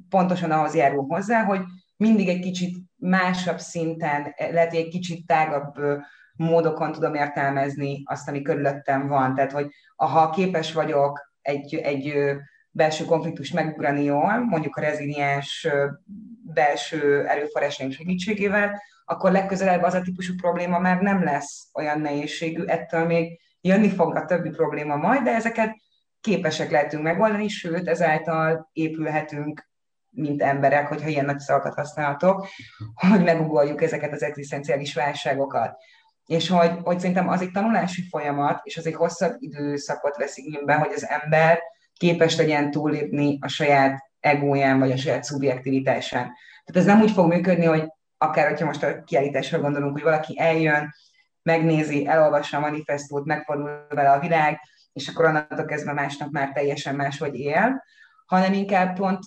pontosan 0.09 0.51
ahhoz 0.51 0.75
járul 0.75 1.05
hozzá, 1.07 1.43
hogy 1.43 1.61
mindig 1.97 2.27
egy 2.27 2.39
kicsit 2.39 2.77
másabb 2.95 3.59
szinten, 3.59 4.33
lehet, 4.37 4.73
egy 4.73 4.87
kicsit 4.87 5.25
tágabb 5.25 5.73
módokon 6.35 6.91
tudom 6.91 7.13
értelmezni 7.13 8.03
azt, 8.05 8.29
ami 8.29 8.41
körülöttem 8.41 9.07
van. 9.07 9.35
Tehát, 9.35 9.51
hogy 9.51 9.67
ha 9.95 10.29
képes 10.29 10.73
vagyok 10.73 11.33
egy, 11.41 11.75
egy 11.75 12.13
belső 12.71 13.05
konfliktus 13.05 13.51
megugrani 13.51 14.03
jól, 14.03 14.45
mondjuk 14.45 14.75
a 14.75 14.81
reziliens 14.81 15.67
belső 16.53 17.27
erőforrásaink 17.27 17.93
segítségével, 17.93 18.81
akkor 19.05 19.31
legközelebb 19.31 19.83
az 19.83 19.93
a 19.93 20.01
típusú 20.01 20.33
probléma 20.35 20.79
már 20.79 21.01
nem 21.01 21.23
lesz 21.23 21.69
olyan 21.73 21.99
nehézségű, 21.99 22.63
ettől 22.63 23.05
még 23.05 23.39
jönni 23.61 23.89
fog 23.89 24.15
a 24.15 24.25
többi 24.25 24.49
probléma 24.49 24.95
majd, 24.95 25.21
de 25.21 25.31
ezeket 25.33 25.75
képesek 26.21 26.71
lehetünk 26.71 27.03
megoldani, 27.03 27.47
sőt, 27.47 27.87
ezáltal 27.87 28.69
épülhetünk 28.73 29.67
mint 30.15 30.41
emberek, 30.41 30.87
hogyha 30.87 31.07
ilyen 31.07 31.25
nagy 31.25 31.39
szavakat 31.39 31.73
használhatok, 31.73 32.47
hogy 33.09 33.23
megugoljuk 33.23 33.81
ezeket 33.81 34.13
az 34.13 34.23
egzisztenciális 34.23 34.93
válságokat. 34.93 35.77
És 36.25 36.49
hogy, 36.49 36.71
hogy 36.83 36.99
szerintem 36.99 37.29
az 37.29 37.41
egy 37.41 37.51
tanulási 37.51 38.07
folyamat, 38.09 38.59
és 38.63 38.77
az 38.77 38.85
egy 38.85 38.95
hosszabb 38.95 39.35
időszakot 39.39 40.17
vesz 40.17 40.37
igénybe, 40.37 40.73
hogy 40.73 40.91
az 40.95 41.07
ember 41.07 41.59
képes 41.93 42.35
legyen 42.37 42.71
túllépni 42.71 43.37
a 43.41 43.47
saját 43.47 44.09
egóján, 44.19 44.79
vagy 44.79 44.91
a 44.91 44.97
saját 44.97 45.23
szubjektivitásán. 45.23 46.31
Tehát 46.65 46.81
ez 46.81 46.85
nem 46.85 47.01
úgy 47.01 47.11
fog 47.11 47.27
működni, 47.27 47.65
hogy 47.65 47.87
akár, 48.17 48.49
hogyha 48.49 48.65
most 48.65 48.83
a 48.83 49.03
kiállításra 49.03 49.59
gondolunk, 49.59 49.93
hogy 49.93 50.03
valaki 50.03 50.39
eljön, 50.39 50.93
megnézi, 51.41 52.07
elolvassa 52.07 52.57
a 52.57 52.59
manifestót, 52.59 53.25
megfordul 53.25 53.85
vele 53.89 54.11
a 54.11 54.19
világ, 54.19 54.59
és 54.93 55.07
akkor 55.07 55.25
onnantól 55.25 55.65
kezdve 55.65 55.93
másnap 55.93 56.31
már 56.31 56.51
teljesen 56.51 56.95
máshogy 56.95 57.35
él, 57.35 57.83
hanem 58.25 58.53
inkább 58.53 58.95
pont 58.95 59.19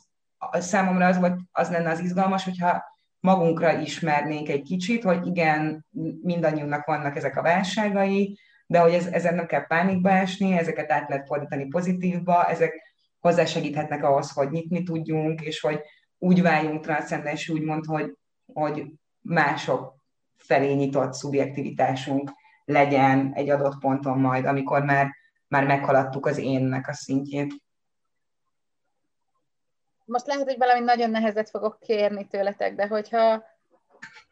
számomra 0.53 1.07
az, 1.07 1.19
volt, 1.19 1.39
az 1.53 1.71
lenne 1.71 1.91
az 1.91 2.01
izgalmas, 2.01 2.45
hogyha 2.45 2.85
magunkra 3.21 3.79
ismernénk 3.79 4.49
egy 4.49 4.63
kicsit, 4.63 5.03
hogy 5.03 5.27
igen, 5.27 5.87
mindannyiunknak 6.23 6.87
vannak 6.87 7.17
ezek 7.17 7.37
a 7.37 7.43
válságai, 7.43 8.39
de 8.67 8.79
hogy 8.79 8.93
ez, 8.93 9.07
ezen 9.07 9.35
nem 9.35 9.47
kell 9.47 9.67
pánikba 9.67 10.11
esni, 10.11 10.53
ezeket 10.53 10.91
át 10.91 11.09
lehet 11.09 11.27
fordítani 11.27 11.67
pozitívba, 11.67 12.45
ezek 12.45 12.73
hozzásegíthetnek 13.19 14.05
ahhoz, 14.05 14.31
hogy 14.31 14.51
nyitni 14.51 14.83
tudjunk, 14.83 15.41
és 15.41 15.61
hogy 15.61 15.81
úgy 16.19 16.43
váljunk 16.43 16.81
transzcendens, 16.81 17.49
úgymond, 17.49 17.85
hogy, 17.85 18.15
hogy 18.53 18.85
mások 19.21 19.97
felé 20.37 20.73
nyitott 20.73 21.13
szubjektivitásunk 21.13 22.31
legyen 22.65 23.33
egy 23.35 23.51
adott 23.51 23.79
ponton 23.79 24.19
majd, 24.19 24.45
amikor 24.45 24.83
már, 24.83 25.11
már 25.49 25.67
meghaladtuk 25.67 26.27
az 26.27 26.39
énnek 26.39 26.89
a 26.89 26.93
szintjét 26.93 27.55
most 30.09 30.27
lehet, 30.27 30.45
hogy 30.45 30.59
valami 30.59 30.81
nagyon 30.81 31.11
nehezet 31.11 31.51
fogok 31.51 31.81
kérni 31.81 32.27
tőletek, 32.27 32.75
de 32.75 32.87
hogyha 32.87 33.45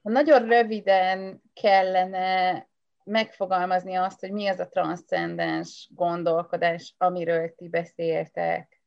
ha 0.02 0.10
nagyon 0.10 0.46
röviden 0.46 1.42
kellene 1.52 2.66
megfogalmazni 3.04 3.94
azt, 3.94 4.20
hogy 4.20 4.32
mi 4.32 4.46
az 4.46 4.58
a 4.58 4.68
transzcendens 4.68 5.88
gondolkodás, 5.94 6.94
amiről 6.98 7.54
ti 7.54 7.68
beszéltek, 7.68 8.80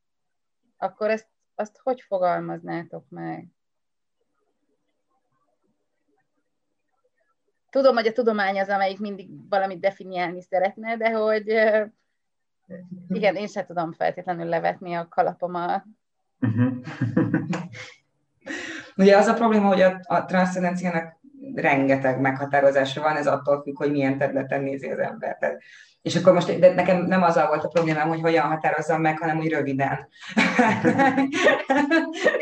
akkor 0.78 1.10
ezt, 1.10 1.28
azt 1.56 1.80
hogy 1.84 2.02
fogalmaznátok 2.02 3.10
meg? 3.10 3.48
Tudom, 7.70 7.96
hogy 7.96 8.08
a 8.08 8.12
tudomány 8.12 8.60
az, 8.60 8.70
amelyik 8.70 9.00
mindig 9.00 9.50
valamit 9.50 9.80
definiálni 9.80 10.42
szeretne, 10.42 10.98
de 10.98 11.12
hogy 11.12 11.48
igen, 13.10 13.36
én 13.36 13.48
sem 13.48 13.66
tudom 13.66 13.92
feltétlenül 13.94 14.46
levetni 14.46 14.94
a 14.94 15.08
kalapomat 15.08 15.84
Uh-huh. 16.42 16.74
Ugye 18.96 19.18
az 19.18 19.28
a 19.28 19.34
probléma, 19.34 19.68
hogy 19.68 19.82
a, 19.82 20.00
a 20.04 20.26
transzcendenciának 20.26 21.20
rengeteg 21.56 22.20
meghatározása 22.20 23.02
van, 23.02 23.16
ez 23.16 23.28
attól 23.28 23.62
függ, 23.62 23.78
hogy 23.78 23.92
milyen 23.92 24.18
területen 24.18 24.62
nézi 24.62 24.90
az 24.90 25.00
ember. 25.00 25.38
Tehát, 25.40 25.62
és 26.02 26.16
akkor 26.16 26.34
most, 26.34 26.60
de 26.60 26.74
nekem 26.74 27.06
nem 27.06 27.24
azzal 27.24 27.48
volt 27.48 27.64
a 27.64 27.68
problémám, 27.68 28.08
hogy 28.08 28.22
hogyan 28.22 28.48
határozzam 28.48 29.02
meg, 29.02 29.18
hanem 29.18 29.38
hogy 29.38 29.50
röviden. 29.50 30.08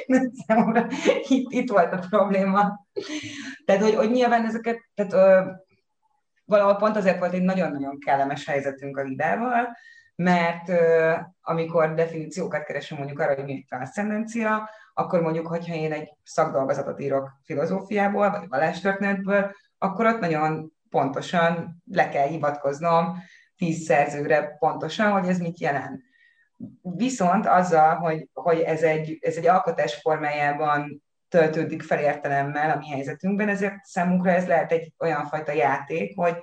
Számomra 0.48 0.88
itt, 1.28 1.52
itt 1.52 1.70
volt 1.70 1.94
a 1.94 2.06
probléma. 2.10 2.88
Tehát, 3.66 3.82
hogy, 3.82 3.96
hogy 3.96 4.12
nyilván 4.12 4.46
ezeket, 4.46 4.78
tehát 4.96 5.14
ö, 5.14 5.52
valahol 6.46 6.76
pont 6.76 6.96
azért 6.96 7.20
volt 7.20 7.34
egy 7.34 7.42
nagyon-nagyon 7.42 8.00
kellemes 8.00 8.46
helyzetünk 8.46 8.98
a 8.98 9.02
Lidával, 9.02 9.78
mert 10.18 10.72
amikor 11.42 11.94
definíciókat 11.94 12.64
keresünk 12.64 13.00
mondjuk 13.00 13.20
arra, 13.20 13.36
hogy 13.36 13.44
mi 13.44 13.66
transzcendencia, 13.68 14.70
akkor 14.94 15.22
mondjuk, 15.22 15.48
hogyha 15.48 15.76
én 15.76 15.92
egy 15.92 16.14
szakdolgozatot 16.24 17.00
írok 17.00 17.32
filozófiából, 17.44 18.30
vagy 18.30 18.48
vallástörténetből, 18.48 19.52
akkor 19.78 20.06
ott 20.06 20.20
nagyon 20.20 20.72
pontosan 20.90 21.84
le 21.92 22.10
kell 22.10 22.28
hivatkoznom 22.28 23.18
tíz 23.58 23.84
szerzőre 23.84 24.56
pontosan, 24.60 25.12
hogy 25.12 25.28
ez 25.28 25.40
mit 25.40 25.60
jelent. 25.60 26.02
Viszont 26.82 27.46
azzal, 27.46 27.96
hogy, 27.96 28.30
hogy 28.34 28.60
ez, 28.60 28.84
egy, 28.84 29.18
ez 29.22 29.36
egy 29.36 29.48
alkotás 29.48 29.96
formájában 29.96 31.04
töltődik 31.30 31.82
fel 31.82 32.00
értelemmel 32.00 32.70
a 32.70 32.78
mi 32.78 32.90
helyzetünkben, 32.90 33.50
ezért 33.50 33.84
számunkra 33.84 34.32
ez 34.32 34.48
lehet 34.48 34.72
egy 34.72 34.94
olyan 35.00 35.26
fajta 35.26 35.52
játék, 35.52 36.16
hogy 36.16 36.38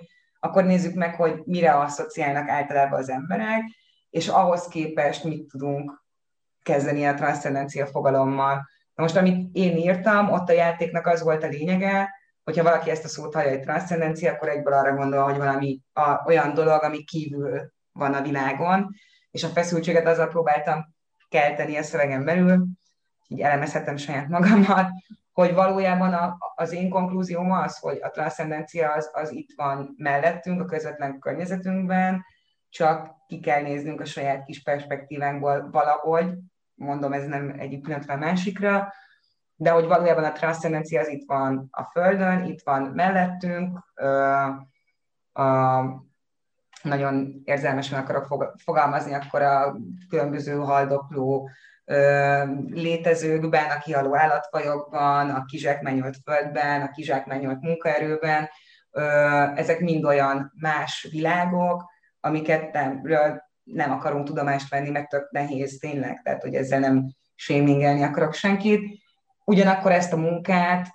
akkor 0.45 0.64
nézzük 0.64 0.95
meg, 0.95 1.14
hogy 1.14 1.42
mire 1.45 1.72
asszociálnak 1.72 2.49
általában 2.49 2.99
az 2.99 3.09
emberek, 3.09 3.62
és 4.11 4.28
ahhoz 4.28 4.68
képest 4.68 5.24
mit 5.24 5.49
tudunk 5.49 6.05
kezdeni 6.62 7.07
a 7.07 7.14
transzcendencia 7.14 7.86
fogalommal. 7.86 8.68
Na 8.95 9.03
most, 9.03 9.16
amit 9.16 9.49
én 9.57 9.76
írtam, 9.76 10.30
ott 10.30 10.49
a 10.49 10.53
játéknak 10.53 11.07
az 11.07 11.22
volt 11.22 11.42
a 11.42 11.47
lényege, 11.47 12.11
hogyha 12.45 12.62
valaki 12.62 12.90
ezt 12.90 13.05
a 13.05 13.09
szót 13.09 13.34
hallja, 13.34 13.51
hogy 13.51 13.61
transzcendencia, 13.61 14.32
akkor 14.32 14.49
egyből 14.49 14.72
arra 14.72 14.95
gondol, 14.95 15.22
hogy 15.22 15.36
valami 15.36 15.80
a, 15.92 16.22
olyan 16.26 16.55
dolog, 16.55 16.82
ami 16.82 17.05
kívül 17.05 17.72
van 17.92 18.14
a 18.14 18.22
világon, 18.22 18.90
és 19.30 19.45
a 19.45 19.49
feszültséget 19.49 20.07
azzal 20.07 20.28
próbáltam 20.28 20.95
kelteni 21.28 21.76
a 21.76 21.82
szövegen 21.82 22.24
belül, 22.24 22.66
így 23.28 23.40
elemezhetem 23.40 23.97
saját 23.97 24.28
magamat, 24.28 24.88
hogy 25.35 25.55
valójában 25.55 26.12
a, 26.12 26.37
az 26.55 26.72
én 26.72 26.89
konklúzióm 26.89 27.51
az, 27.51 27.78
hogy 27.78 27.99
a 28.03 28.11
transzcendencia 28.11 28.93
az, 28.93 29.11
az 29.12 29.30
itt 29.32 29.53
van 29.57 29.95
mellettünk, 29.97 30.61
a 30.61 30.64
közvetlen 30.64 31.18
környezetünkben, 31.18 32.24
csak 32.68 33.11
ki 33.26 33.41
kell 33.41 33.62
néznünk 33.62 34.01
a 34.01 34.05
saját 34.05 34.45
kis 34.45 34.62
perspektívánkból 34.62 35.70
valahogy, 35.70 36.32
mondom, 36.74 37.12
ez 37.12 37.26
nem 37.26 37.55
egyik 37.59 37.82
pillanatra 37.82 38.14
a 38.14 38.18
másikra, 38.18 38.93
de 39.57 39.70
hogy 39.70 39.87
valójában 39.87 40.24
a 40.24 40.32
transzcendencia 40.32 41.01
az 41.01 41.09
itt 41.09 41.26
van 41.26 41.68
a 41.70 41.82
Földön, 41.82 42.45
itt 42.45 42.62
van 42.62 42.82
mellettünk, 42.82 43.78
a, 45.32 45.85
nagyon 46.82 47.41
érzelmesen 47.45 48.01
akarok 48.01 48.55
fogalmazni, 48.57 49.14
akkor 49.14 49.43
a 49.43 49.76
különböző 50.09 50.55
haldokló 50.57 51.49
létezőkben, 52.66 53.70
a 53.70 53.78
kihaló 53.78 54.16
állatfajokban, 54.16 55.30
a 55.30 55.45
kizsákmányolt 55.45 56.16
földben, 56.24 56.80
a 56.80 56.91
kizsákmányolt 56.91 57.61
munkaerőben. 57.61 58.49
Ezek 59.55 59.80
mind 59.80 60.05
olyan 60.05 60.53
más 60.61 61.09
világok, 61.11 61.85
amiket 62.20 62.72
nem, 62.72 63.03
nem 63.64 63.93
akarunk 63.93 64.26
tudomást 64.26 64.70
venni, 64.70 64.91
meg 64.91 65.07
tök 65.07 65.30
nehéz 65.30 65.78
tényleg, 65.78 66.20
tehát 66.22 66.43
hogy 66.43 66.55
ezzel 66.55 66.80
nem 66.80 67.07
sémingelni 67.35 68.03
akarok 68.03 68.35
senkit. 68.35 69.03
Ugyanakkor 69.45 69.93
ezt 69.93 70.12
a 70.12 70.16
munkát, 70.16 70.89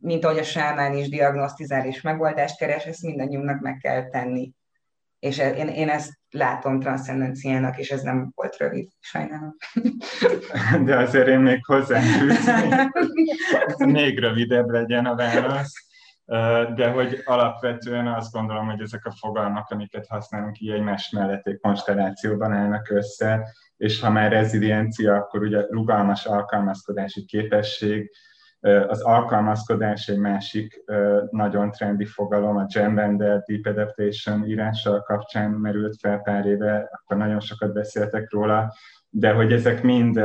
mint 0.00 0.24
ahogy 0.24 0.38
a 0.38 0.42
sámán 0.42 0.94
is 0.94 1.08
diagnosztizál 1.08 1.86
és 1.86 2.00
megoldást 2.00 2.58
keres, 2.58 2.84
ezt 2.84 3.02
mindannyiunknak 3.02 3.60
meg 3.60 3.76
kell 3.76 4.08
tenni. 4.08 4.52
És 5.20 5.38
e, 5.38 5.50
én, 5.50 5.68
én 5.68 5.88
ezt 5.88 6.12
látom 6.30 6.80
transzcendenciának, 6.80 7.78
és 7.78 7.90
ez 7.90 8.02
nem 8.02 8.32
volt 8.34 8.56
rövid, 8.56 8.88
sajnálom. 9.00 9.56
De 10.86 10.96
azért 10.96 11.28
én 11.28 11.38
még 11.38 11.64
hozzám 11.64 12.02
még 13.98 14.18
rövidebb 14.18 14.68
legyen 14.68 15.06
a 15.06 15.14
válasz. 15.14 15.72
de 16.74 16.90
hogy 16.90 17.22
alapvetően 17.24 18.06
azt 18.06 18.32
gondolom, 18.32 18.66
hogy 18.66 18.80
ezek 18.80 19.04
a 19.04 19.14
fogalmak, 19.18 19.70
amiket 19.70 20.06
használunk 20.06 20.60
így 20.60 20.70
egymás 20.70 21.10
mellett 21.10 21.46
egy 21.46 21.58
konstellációban 21.60 22.52
állnak 22.52 22.90
össze, 22.90 23.48
és 23.76 24.00
ha 24.00 24.10
már 24.10 24.30
reziliencia, 24.30 25.14
akkor 25.14 25.42
ugye 25.42 25.66
rugalmas 25.68 26.26
alkalmazkodási 26.26 27.24
képesség, 27.24 28.10
az 28.60 29.00
alkalmazkodás 29.02 30.08
egy 30.08 30.18
másik 30.18 30.84
nagyon 31.30 31.70
trendi 31.70 32.04
fogalom, 32.04 32.56
a 32.56 32.66
gender 32.74 33.42
Deep 33.42 33.66
Adaptation 33.66 34.46
írással 34.46 35.02
kapcsán 35.02 35.50
merült 35.50 35.96
fel 36.00 36.18
pár 36.18 36.46
éve, 36.46 36.88
akkor 36.90 37.16
nagyon 37.16 37.40
sokat 37.40 37.72
beszéltek 37.72 38.32
róla, 38.32 38.74
de 39.08 39.32
hogy 39.32 39.52
ezek 39.52 39.82
mind 39.82 40.20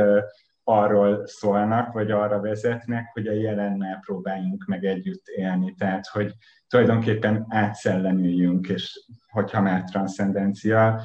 arról 0.64 1.26
szólnak, 1.26 1.92
vagy 1.92 2.10
arra 2.10 2.40
vezetnek, 2.40 3.10
hogy 3.12 3.26
a 3.26 3.32
jelennel 3.32 3.98
próbáljunk 4.06 4.64
meg 4.66 4.84
együtt 4.84 5.26
élni. 5.26 5.74
Tehát, 5.78 6.06
hogy 6.06 6.32
tulajdonképpen 6.68 7.46
átszellemüljünk, 7.48 8.68
és 8.68 9.06
hogyha 9.30 9.60
már 9.60 9.82
transzcendencia, 9.82 11.00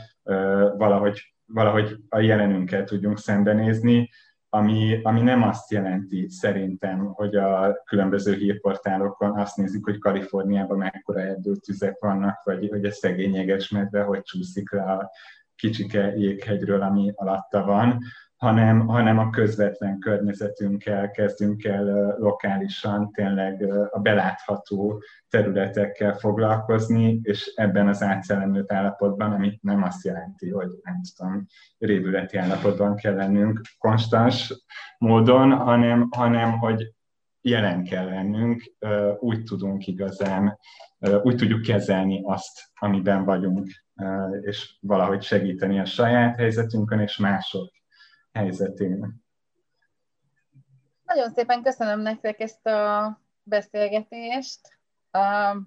valahogy, 0.77 1.33
valahogy 1.45 1.95
a 2.09 2.19
jelenünkkel 2.19 2.83
tudjunk 2.83 3.17
szembenézni, 3.17 4.09
ami, 4.53 4.99
ami 5.03 5.21
nem 5.21 5.43
azt 5.43 5.71
jelenti 5.71 6.27
szerintem, 6.29 6.99
hogy 6.99 7.35
a 7.35 7.81
különböző 7.85 8.33
hírportálokon 8.33 9.39
azt 9.39 9.57
nézik, 9.57 9.83
hogy 9.83 9.97
Kaliforniában 9.97 10.77
mekkora 10.77 11.19
erdőtüzek 11.19 11.99
vannak, 11.99 12.43
vagy 12.43 12.69
hogy 12.69 12.85
a 12.85 12.91
szegény 12.91 13.33
jegesmedve 13.33 14.01
hogy 14.01 14.21
csúszik 14.21 14.71
le 14.71 14.83
a 14.83 15.11
kicsike 15.55 16.15
jéghegyről, 16.15 16.81
ami 16.81 17.11
alatta 17.15 17.63
van, 17.63 17.99
hanem, 18.41 18.87
hanem 18.87 19.17
a 19.17 19.29
közvetlen 19.29 19.99
környezetünkkel 19.99 21.11
kezdünk 21.11 21.63
el 21.63 22.15
lokálisan 22.17 23.11
tényleg 23.11 23.71
a 23.91 23.99
belátható 23.99 25.03
területekkel 25.29 26.13
foglalkozni, 26.13 27.19
és 27.23 27.51
ebben 27.55 27.87
az 27.87 28.01
átszellemült 28.01 28.71
állapotban, 28.71 29.31
ami 29.31 29.59
nem 29.61 29.83
azt 29.83 30.05
jelenti, 30.05 30.49
hogy 30.49 30.69
nem 30.83 31.01
tudom, 31.15 31.45
révületi 31.77 32.37
állapotban 32.37 32.95
kell 32.95 33.15
lennünk 33.15 33.61
konstans 33.77 34.65
módon, 34.97 35.51
hanem, 35.51 36.07
hanem 36.11 36.59
hogy 36.59 36.93
jelen 37.41 37.83
kell 37.83 38.05
lennünk, 38.05 38.63
úgy 39.19 39.43
tudunk 39.43 39.87
igazán, 39.87 40.57
úgy 41.23 41.35
tudjuk 41.35 41.61
kezelni 41.61 42.21
azt, 42.23 42.71
amiben 42.79 43.25
vagyunk, 43.25 43.67
és 44.41 44.77
valahogy 44.79 45.21
segíteni 45.21 45.79
a 45.79 45.85
saját 45.85 46.35
helyzetünkön 46.35 46.99
és 46.99 47.17
mások 47.17 47.79
helyzetén. 48.33 49.23
Nagyon 51.05 51.29
szépen 51.29 51.63
köszönöm 51.63 51.99
nektek 51.99 52.39
ezt 52.39 52.67
a 52.67 53.21
beszélgetést. 53.43 54.59
Uh, 55.11 55.61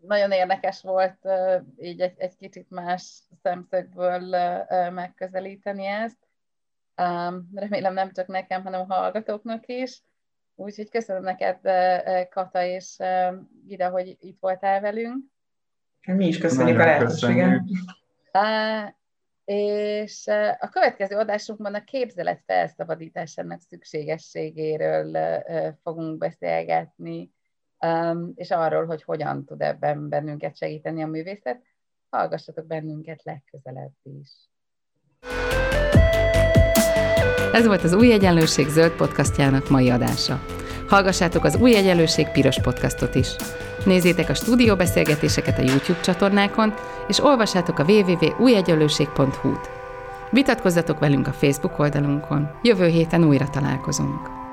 nagyon 0.00 0.30
érdekes 0.30 0.82
volt 0.82 1.18
uh, 1.22 1.62
így 1.76 2.00
egy, 2.00 2.14
egy 2.16 2.36
kicsit 2.36 2.70
más 2.70 3.22
szemszögből 3.42 4.22
uh, 4.22 4.90
megközelíteni 4.90 5.86
ezt. 5.86 6.18
Um, 6.96 7.50
remélem 7.54 7.94
nem 7.94 8.12
csak 8.12 8.26
nekem, 8.26 8.62
hanem 8.62 8.80
a 8.80 8.94
hallgatóknak 8.94 9.66
is. 9.66 10.02
Úgyhogy 10.54 10.90
köszönöm 10.90 11.22
neked, 11.22 11.58
Kata 12.28 12.62
és 12.62 12.96
Ida, 13.68 13.88
hogy 13.88 14.16
itt 14.20 14.36
voltál 14.40 14.80
velünk. 14.80 15.24
Mi 16.06 16.26
is 16.26 16.38
köszönjük 16.38 16.76
Nagyon 16.76 16.92
a 16.92 16.98
lehetőséget. 16.98 17.62
És 19.44 20.26
a 20.58 20.68
következő 20.68 21.16
adásunkban 21.16 21.74
a 21.74 21.84
képzelet 21.84 22.42
felszabadításának 22.46 23.60
szükségességéről 23.60 25.18
fogunk 25.82 26.18
beszélgetni, 26.18 27.30
és 28.34 28.50
arról, 28.50 28.86
hogy 28.86 29.02
hogyan 29.02 29.44
tud 29.44 29.62
ebben 29.62 30.08
bennünket 30.08 30.56
segíteni 30.56 31.02
a 31.02 31.06
művészet. 31.06 31.62
Hallgassatok 32.10 32.66
bennünket 32.66 33.22
legközelebb 33.22 33.92
is. 34.02 34.30
Ez 37.52 37.66
volt 37.66 37.82
az 37.82 37.92
Új 37.92 38.12
Egyenlőség 38.12 38.66
zöld 38.66 38.92
podcastjának 38.92 39.68
mai 39.68 39.90
adása. 39.90 40.44
Hallgassátok 40.88 41.44
az 41.44 41.56
Új 41.56 41.76
Egyenlőség 41.76 42.28
piros 42.28 42.60
podcastot 42.60 43.14
is. 43.14 43.36
Nézzétek 43.84 44.28
a 44.28 44.34
stúdióbeszélgetéseket 44.34 45.58
a 45.58 45.62
YouTube 45.62 46.00
csatornákon, 46.00 46.74
és 47.08 47.24
olvassátok 47.24 47.78
a 47.78 47.84
www.újegyenlőség.hu-t. 47.84 49.70
Vitatkozzatok 50.30 50.98
velünk 50.98 51.26
a 51.26 51.32
Facebook 51.32 51.78
oldalunkon. 51.78 52.50
Jövő 52.62 52.86
héten 52.86 53.24
újra 53.24 53.48
találkozunk. 53.50 54.43